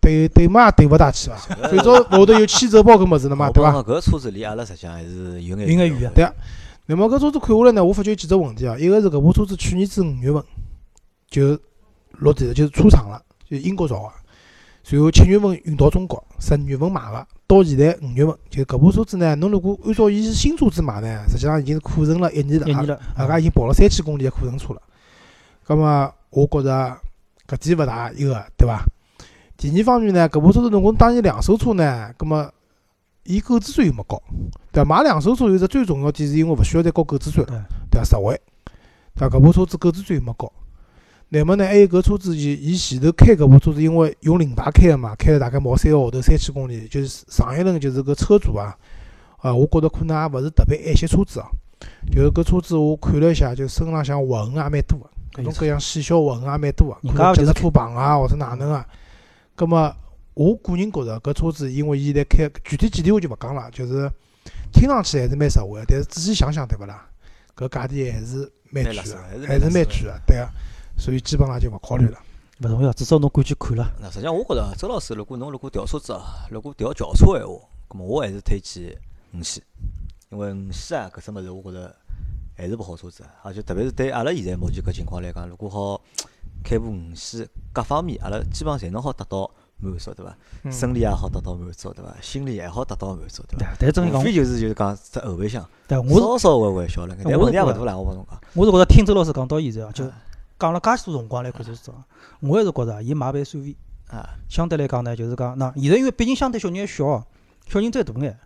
[0.01, 1.37] 对对嘛也对勿大起伐？
[1.69, 3.73] 最早后头有汽车包搿物事了嘛，对伐？
[3.83, 6.15] 搿车子离阿拉实际上还是有眼有眼远个。
[6.17, 6.33] 对啊。
[6.87, 8.77] 那么搿车子看下来呢，我发觉有几只问题啊。
[8.79, 10.43] 一个是搿部车子去年子五月份
[11.29, 11.59] 就
[12.19, 14.11] 落地了，就是出厂了，就英国造个。
[14.89, 24.83] 然后七月份运到中国，十二月份买个，到现在五月份，就搿部车子呢，侬如果按照伊是新车子买呢，实际上已经是库存了一年了，一年了，阿拉已经跑了三千公里个库存车了。
[25.65, 26.99] 葛么我觉着
[27.47, 28.85] 搿点勿大一个，对伐？
[29.61, 32.51] 第二方面呢，搿部车子如果当伊两手车呢，葛末
[33.25, 34.23] 伊购置税又没交，
[34.73, 34.89] 对伐？
[34.89, 38.03] 买两手车有只最重要点是因为勿需要再交购置税了，对伐？
[38.03, 38.41] 实惠，
[39.15, 39.37] 对伐？
[39.37, 40.51] 搿部车子购置税又没交。
[41.29, 48.75] 乃末呢，还有搿车子，伊伊前头开搿部车子，因为用零牌开个嘛，开了大概毛三个号头，三千公里，就是上一轮就是搿车主啊，
[49.43, 51.47] 啊，我觉着可能也勿是特别爱惜车子啊。
[52.11, 58.83] 就是搿车子我看了一下，就身浪向划痕也蛮多个，各种各样细小划痕也蛮多个，可能脚车碰啊或者哪能个。
[59.61, 59.95] 葛末
[60.33, 64.11] 我个人觉着搿车子，因为伊现在开具体几点我就勿讲了，就是
[64.73, 67.07] 听上去还是蛮实惠个，但是仔细想想对勿啦？
[67.55, 69.03] 搿价钿还是蛮贵个，
[69.47, 70.49] 还是蛮贵个，对个。
[70.97, 72.19] 所以基本上就勿考虑了。
[72.63, 73.93] 勿重要，至少侬敢去看了。
[74.01, 77.53] 那实际上我觉着，周老师，如果侬如果调车子啊，如果调轿车闲话，
[77.91, 78.97] 咁么我还是推荐
[79.35, 79.63] 五系，
[80.31, 81.95] 因为五系啊搿只物事，我觉着
[82.57, 86.01] 还是部好车子，而且特别是对阿拉现在目前搿情况来讲，如果好
[86.71, 90.37] 开部五系，各方面阿拉基本上侪能好达到满足，对伐？
[90.71, 92.15] 生理也好达到满足，对伐？
[92.23, 93.75] 心理也好达到满足，对伐？
[93.77, 98.41] 但真无非就是就是讲只后备箱，稍稍微微小了，但问题也勿大啦，我帮侬讲。
[98.55, 100.05] 我是觉着听周老师讲到现在啊，就。
[100.61, 102.05] 讲了介许多辰光来看车子啊，
[102.41, 103.75] 我还是觉着伊买部 SUV
[104.11, 107.27] 啊，相对来讲呢，就是讲那现在因为毕竟相对小人还小，
[107.67, 108.39] 小人再大眼，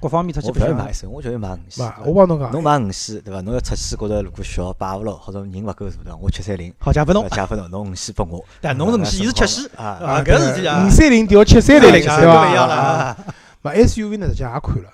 [0.00, 1.82] 各方面出去不要买一手我叫伊买五系。
[2.04, 3.40] 我帮侬讲，侬买五系对伐？
[3.40, 6.72] 侬要出去觉着如果小摆勿牢，或者人勿够大，我七三零。
[6.78, 8.44] 好，加分侬，加分侬，侬五系拨我。
[8.60, 10.86] 但侬是五系，伊是七系啊啊，搿事体啊。
[10.86, 12.50] 五三零调七三零，对伐？
[12.50, 13.16] 一样了。
[13.62, 14.90] 买 SUV 呢，实际也看了。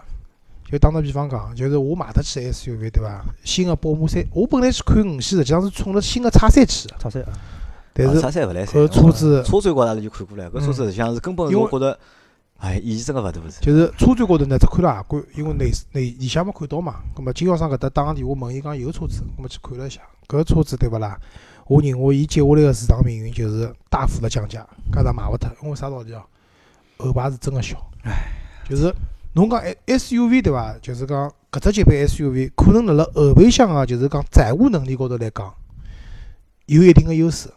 [0.70, 3.24] 就打个比方讲，就是我买得起 SUV，对伐？
[3.44, 6.88] 新个宝马三，我本来去看五系，实际上是冲着新个叉三去。
[6.98, 7.28] 叉三啊。
[7.92, 8.82] 但是叉三勿来三。
[8.82, 9.42] 搿车子。
[9.44, 11.98] 车展高头就看过了，搿车子实际上是根本我觉着，
[12.64, 13.40] 哎，意义真个勿大。
[13.60, 17.02] 就是车展高头呢，只看了外观，因为内内里向没看到嘛。
[17.14, 21.18] 葛末经销商搿搭打个电话问伊讲有车子，我们去看了一下，搿车子对勿啦？
[21.66, 26.22] 我认为伊接下来个市场命运就是大幅的降价，加上卖勿脱，因为啥道理哦？
[26.96, 28.32] 后排是真个小，唉，
[28.66, 28.94] 就是。
[29.36, 30.76] 侬讲 S U V 对伐？
[30.80, 35.52] 就是讲搿只级别 S U V 可能辣辣后备箱啊，就是讲载物能力高头来讲，
[36.66, 37.48] 有一定个优势。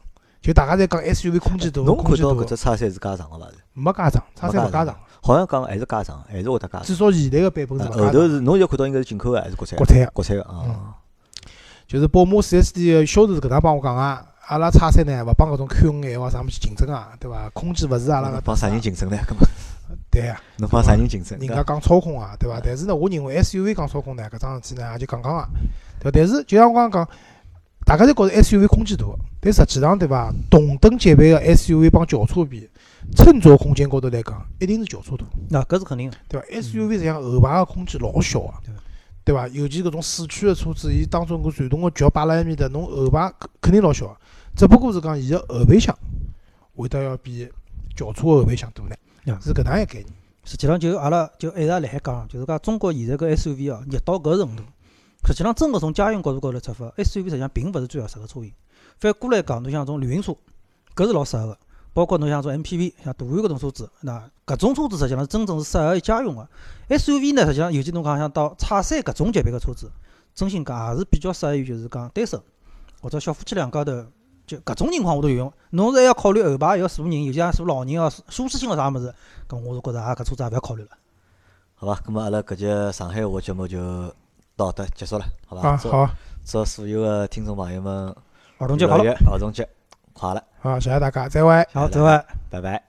[0.48, 3.48] 就大家侪讲 S U V 空间大，侬看到搿只叉三是加长个伐？
[3.74, 4.96] 没加长，叉三勿加长。
[5.22, 6.84] 好像讲还是加长，还是会得加长。
[6.84, 9.76] 至少现在个版本是后头是侬现在看到应该是进口个还是国产？
[9.76, 10.96] 国产个，国产个啊。
[11.86, 14.02] 就是宝马四 S 店个销售是搿能帮我讲个，
[14.48, 17.50] 阿拉叉三呢勿帮搿种 Q 五 L 啥物事竞争啊，对伐？
[17.50, 18.40] 空间勿是阿拉个。
[18.40, 19.18] 帮啥人竞争呢？
[19.28, 19.46] 搿么？
[20.10, 21.38] 对呀，侬帮啥人竞争？
[21.40, 22.62] 人家讲操控啊，对伐？
[22.64, 25.46] 但是呢，我认为 SUV 讲操控呢，搿桩事体呢也就讲讲个，
[26.00, 26.12] 对伐？
[26.14, 27.16] 但是就像我刚刚讲，
[27.88, 29.06] 大家侪觉着 SUV 空间大，
[29.40, 30.30] 但实际上对伐？
[30.50, 32.70] 同等级别个 SUV 帮轿车比，
[33.16, 36.18] 乘坐空间高头来讲，一定是轿车大，那搿是肯定个。
[36.28, 38.74] 对伐？SUV 实际上后排个空间老小个对，
[39.24, 39.48] 对伐？
[39.48, 44.18] 尤其搿种四驱个车子，伊当中搿传动个脚摆辣埃面搭，侬后排肯肯定老小个，
[44.54, 45.98] 只不过是讲伊个后备箱
[46.76, 47.48] 会得要比
[47.96, 50.08] 轿车个后备箱大呢，是搿能一个概念。
[50.44, 54.64] 实际上就阿拉就一直辣海讲，就是讲中国现在搿 SUV 哦，热到搿程度。
[55.26, 58.54] 实际上，真个从家用角度高头出发，SUV 实际上并勿是最合适个车型。
[59.00, 60.36] 反过来讲，侬像种旅行车，
[60.96, 61.58] 搿是老适合个。
[61.94, 66.48] 包括侬像种 MPV，像途安搿种车子，那搿种车子实际上真正是适合于家用个。
[66.90, 69.92] SUV 呢，实际上尤其侬讲像到叉三搿种级别个车子，
[70.36, 72.40] 真心讲也是比较适合于就是讲单身
[73.02, 74.06] 或者小夫妻两家头，
[74.46, 75.52] 就搿种情况下头用。
[75.72, 79.12] 侬是还要考虑后排要坐人，尤其像坐老人哦，舒适性个啥物事，
[79.50, 80.90] 搿我是觉着啊，搿车子也勿要考虑了。
[81.74, 82.00] 好伐？
[82.06, 83.80] 咁么阿拉搿节上海话节目就
[84.58, 85.70] 到搿搭结束了，好吧？
[85.70, 86.10] 啊，好，
[86.44, 88.14] 祝所有的听众朋友们
[88.58, 89.66] 儿童节快乐，儿童节
[90.14, 91.66] 快乐，好，谢谢大家，再会。
[91.72, 92.26] 好，再会。
[92.50, 92.87] 拜拜。